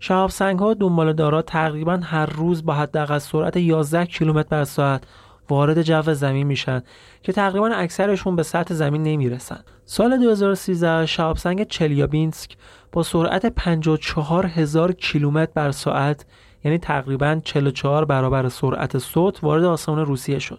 شهاب 0.00 0.30
سنگ 0.30 0.58
ها 0.58 0.74
دنبال 0.74 1.12
دارا 1.12 1.42
تقریبا 1.42 2.00
هر 2.02 2.26
روز 2.26 2.64
با 2.64 2.74
حداقل 2.74 3.18
سرعت 3.18 3.56
11 3.56 4.06
کیلومتر 4.06 4.48
بر 4.48 4.64
ساعت 4.64 5.04
وارد 5.50 5.82
جو 5.82 6.14
زمین 6.14 6.46
میشن 6.46 6.82
که 7.22 7.32
تقریبا 7.32 7.66
اکثرشون 7.68 8.36
به 8.36 8.42
سطح 8.42 8.74
زمین 8.74 9.02
نمی‌رسن. 9.02 9.60
سال 9.84 10.18
2013 10.18 11.06
شهاب 11.06 11.36
سنگ 11.36 11.66
چلیابینسک 11.66 12.56
با 12.92 13.02
سرعت 13.02 13.46
54 13.46 14.46
هزار 14.46 14.92
کیلومتر 14.92 15.52
بر 15.54 15.70
ساعت 15.70 16.26
یعنی 16.64 16.78
تقریبا 16.78 17.40
44 17.44 18.04
برابر 18.04 18.48
سرعت 18.48 18.98
صوت 18.98 19.44
وارد 19.44 19.64
آسمان 19.64 19.98
روسیه 19.98 20.38
شد. 20.38 20.58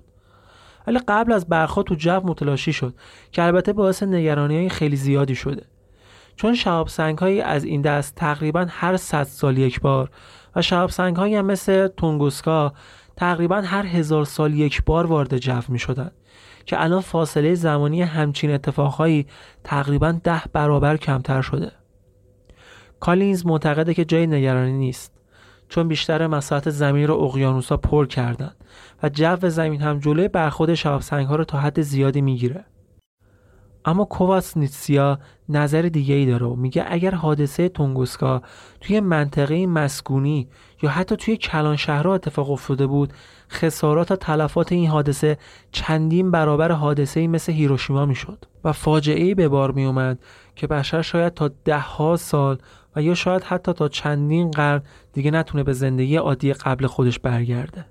ولی 0.87 0.99
قبل 1.07 1.31
از 1.31 1.47
برخورد 1.47 1.87
تو 1.87 1.95
جو 1.95 2.19
متلاشی 2.23 2.73
شد 2.73 2.93
که 3.31 3.43
البته 3.43 3.73
باعث 3.73 4.03
نگرانی 4.03 4.57
های 4.57 4.69
خیلی 4.69 4.95
زیادی 4.95 5.35
شده. 5.35 5.65
چون 6.35 6.55
شهاب 6.55 6.87
سنگ 6.87 7.17
هایی 7.17 7.41
از 7.41 7.63
این 7.63 7.81
دست 7.81 8.15
تقریبا 8.15 8.65
هر 8.69 8.97
100 8.97 9.23
سال 9.23 9.57
یک 9.57 9.81
بار 9.81 10.09
و 10.55 10.61
شهاب 10.61 10.89
سنگ 10.89 11.15
هایی 11.15 11.35
هم 11.35 11.45
مثل 11.45 11.87
تونگوسکا 11.87 12.73
تقریبا 13.15 13.61
هر 13.61 13.85
هزار 13.85 14.25
سال 14.25 14.53
یک 14.53 14.83
بار 14.85 15.05
وارد 15.05 15.37
جو 15.37 15.59
می 15.67 15.79
شدن 15.79 16.11
که 16.65 16.83
الان 16.83 17.01
فاصله 17.01 17.55
زمانی 17.55 18.01
همچین 18.01 18.51
اتفاقهایی 18.51 19.27
تقریبا 19.63 20.11
ده 20.11 20.41
برابر 20.53 20.97
کمتر 20.97 21.41
شده 21.41 21.71
کالینز 23.03 23.45
معتقده 23.45 23.93
که 23.93 24.05
جای 24.05 24.27
نگرانی 24.27 24.71
نیست 24.71 25.11
چون 25.69 25.87
بیشتر 25.87 26.27
مساحت 26.27 26.69
زمین 26.69 27.07
رو 27.07 27.15
اقیانوسا 27.15 27.77
پر 27.77 28.05
کردن 28.05 28.51
و 29.03 29.09
جو 29.09 29.49
زمین 29.49 29.81
هم 29.81 29.99
جلوی 29.99 30.27
برخورد 30.27 30.73
شهاب 30.73 31.01
ها 31.01 31.35
رو 31.35 31.43
تا 31.43 31.59
حد 31.59 31.81
زیادی 31.81 32.21
می‌گیره. 32.21 32.65
اما 33.85 34.07
نیتسیا 34.55 35.19
نظر 35.49 35.81
دیگه 35.81 36.15
ای 36.15 36.25
داره 36.25 36.45
و 36.45 36.55
میگه 36.55 36.85
اگر 36.87 37.15
حادثه 37.15 37.69
تونگوسکا 37.69 38.41
توی 38.81 38.99
منطقه 38.99 39.67
مسکونی 39.67 40.47
یا 40.81 40.89
حتی 40.89 41.15
توی 41.15 41.37
کلان 41.37 41.75
شهرها 41.75 42.15
اتفاق 42.15 42.51
افتاده 42.51 42.87
بود 42.87 43.13
خسارات 43.49 44.11
و 44.11 44.15
تلفات 44.15 44.71
این 44.71 44.89
حادثه 44.89 45.37
چندین 45.71 46.31
برابر 46.31 46.71
حادثه 46.71 47.27
مثل 47.27 47.51
هیروشیما 47.51 48.05
می‌شد 48.05 48.45
و 48.63 48.71
فاجعه 48.71 49.35
به 49.35 49.47
بار 49.47 49.71
می 49.71 49.85
اومد 49.85 50.19
که 50.55 50.67
بشر 50.67 51.01
شاید 51.01 51.33
تا 51.33 51.47
ده 51.47 51.79
ها 51.79 52.15
سال 52.15 52.57
و 52.95 53.01
یا 53.01 53.13
شاید 53.13 53.43
حتی 53.43 53.73
تا 53.73 53.87
چندین 53.87 54.51
قرن 54.51 54.81
دیگه 55.13 55.31
نتونه 55.31 55.63
به 55.63 55.73
زندگی 55.73 56.15
عادی 56.15 56.53
قبل 56.53 56.87
خودش 56.87 57.19
برگرده. 57.19 57.85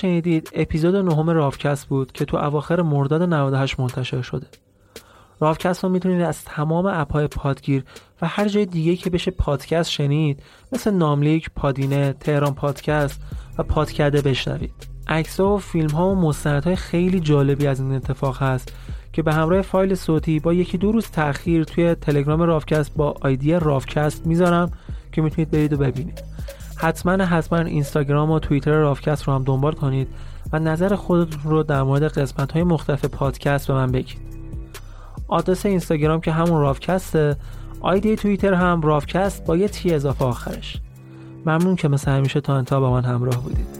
شنیدید 0.00 0.50
اپیزود 0.54 0.96
نهم 0.96 1.30
رافکست 1.30 1.86
بود 1.86 2.12
که 2.12 2.24
تو 2.24 2.36
اواخر 2.36 2.82
مرداد 2.82 3.22
98 3.22 3.80
منتشر 3.80 4.22
شده. 4.22 4.46
رافکست 5.40 5.84
رو 5.84 5.90
می‌تونید 5.90 6.20
از 6.20 6.44
تمام 6.44 6.86
اپهای 6.86 7.26
پادگیر 7.26 7.84
و 8.22 8.26
هر 8.26 8.48
جای 8.48 8.66
دیگه 8.66 8.96
که 8.96 9.10
بشه 9.10 9.30
پادکست 9.30 9.90
شنید 9.90 10.42
مثل 10.72 10.90
ناملیک، 10.90 11.50
پادینه، 11.56 12.12
تهران 12.12 12.54
پادکست 12.54 13.20
و 13.58 13.62
پادکده 13.62 14.22
بشنوید. 14.22 14.74
عکس 15.08 15.40
و 15.40 15.58
فیلم 15.58 15.90
ها 15.90 16.08
و 16.08 16.14
مستندهای 16.14 16.76
خیلی 16.76 17.20
جالبی 17.20 17.66
از 17.66 17.80
این 17.80 17.92
اتفاق 17.92 18.42
هست 18.42 18.72
که 19.12 19.22
به 19.22 19.34
همراه 19.34 19.62
فایل 19.62 19.94
صوتی 19.94 20.40
با 20.40 20.52
یکی 20.52 20.78
دو 20.78 20.92
روز 20.92 21.06
تاخیر 21.10 21.64
توی 21.64 21.94
تلگرام 21.94 22.42
رافکست 22.42 22.94
با 22.96 23.14
آیدی 23.20 23.52
رافکست 23.52 24.26
می‌ذارم 24.26 24.70
که 25.12 25.22
می‌تونید 25.22 25.50
برید 25.50 25.72
و 25.72 25.76
ببینید. 25.76 26.29
حتما 26.80 27.24
حتما 27.24 27.58
اینستاگرام 27.58 28.30
و 28.30 28.38
توییتر 28.38 28.72
رافکست 28.72 29.22
رو 29.22 29.32
هم 29.32 29.44
دنبال 29.44 29.72
کنید 29.72 30.08
و 30.52 30.58
نظر 30.58 30.94
خودتون 30.94 31.52
رو 31.52 31.62
در 31.62 31.82
مورد 31.82 32.02
قسمت 32.02 32.52
های 32.52 32.62
مختلف 32.62 33.04
پادکست 33.04 33.66
به 33.66 33.74
من 33.74 33.92
بگید. 33.92 34.18
آدرس 35.28 35.66
اینستاگرام 35.66 36.20
که 36.20 36.32
همون 36.32 36.60
رافکسته 36.60 37.36
آیدی 37.80 38.16
توییتر 38.16 38.54
هم 38.54 38.80
رافکست 38.80 39.44
با 39.44 39.56
یه 39.56 39.68
تی 39.68 39.94
اضافه 39.94 40.24
آخرش. 40.24 40.80
ممنون 41.46 41.76
که 41.76 41.88
مثل 41.88 42.10
همیشه 42.10 42.40
تا 42.40 42.56
انتها 42.56 42.80
با 42.80 42.90
من 42.90 43.04
همراه 43.04 43.42
بودید. 43.42 43.79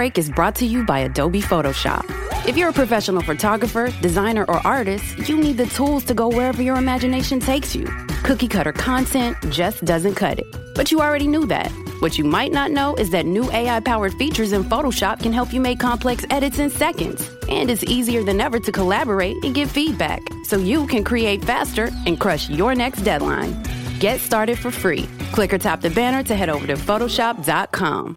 Break 0.00 0.16
is 0.16 0.30
brought 0.30 0.54
to 0.54 0.64
you 0.64 0.82
by 0.82 1.00
Adobe 1.00 1.42
Photoshop. 1.42 2.04
If 2.48 2.56
you're 2.56 2.70
a 2.70 2.72
professional 2.82 3.20
photographer, 3.20 3.90
designer, 4.00 4.46
or 4.48 4.66
artist, 4.66 5.28
you 5.28 5.36
need 5.36 5.58
the 5.58 5.66
tools 5.66 6.04
to 6.04 6.14
go 6.14 6.26
wherever 6.26 6.62
your 6.62 6.76
imagination 6.76 7.38
takes 7.38 7.76
you. 7.76 7.84
Cookie 8.24 8.48
cutter 8.48 8.72
content 8.72 9.36
just 9.50 9.84
doesn't 9.84 10.14
cut 10.14 10.38
it. 10.38 10.46
But 10.74 10.90
you 10.90 11.02
already 11.02 11.26
knew 11.26 11.44
that. 11.48 11.70
What 12.00 12.16
you 12.16 12.24
might 12.24 12.50
not 12.50 12.70
know 12.70 12.94
is 12.94 13.10
that 13.10 13.26
new 13.26 13.52
AI 13.52 13.80
powered 13.80 14.14
features 14.14 14.52
in 14.52 14.64
Photoshop 14.64 15.20
can 15.22 15.34
help 15.34 15.52
you 15.52 15.60
make 15.60 15.78
complex 15.78 16.24
edits 16.30 16.58
in 16.58 16.70
seconds. 16.70 17.30
And 17.50 17.70
it's 17.70 17.84
easier 17.84 18.22
than 18.24 18.40
ever 18.40 18.58
to 18.58 18.72
collaborate 18.72 19.36
and 19.44 19.54
give 19.54 19.70
feedback 19.70 20.22
so 20.44 20.56
you 20.56 20.86
can 20.86 21.04
create 21.04 21.44
faster 21.44 21.90
and 22.06 22.18
crush 22.18 22.48
your 22.48 22.74
next 22.74 23.02
deadline. 23.02 23.52
Get 23.98 24.18
started 24.20 24.58
for 24.58 24.70
free. 24.70 25.06
Click 25.32 25.52
or 25.52 25.58
tap 25.58 25.82
the 25.82 25.90
banner 25.90 26.22
to 26.22 26.34
head 26.34 26.48
over 26.48 26.66
to 26.66 26.76
Photoshop.com. 26.88 28.16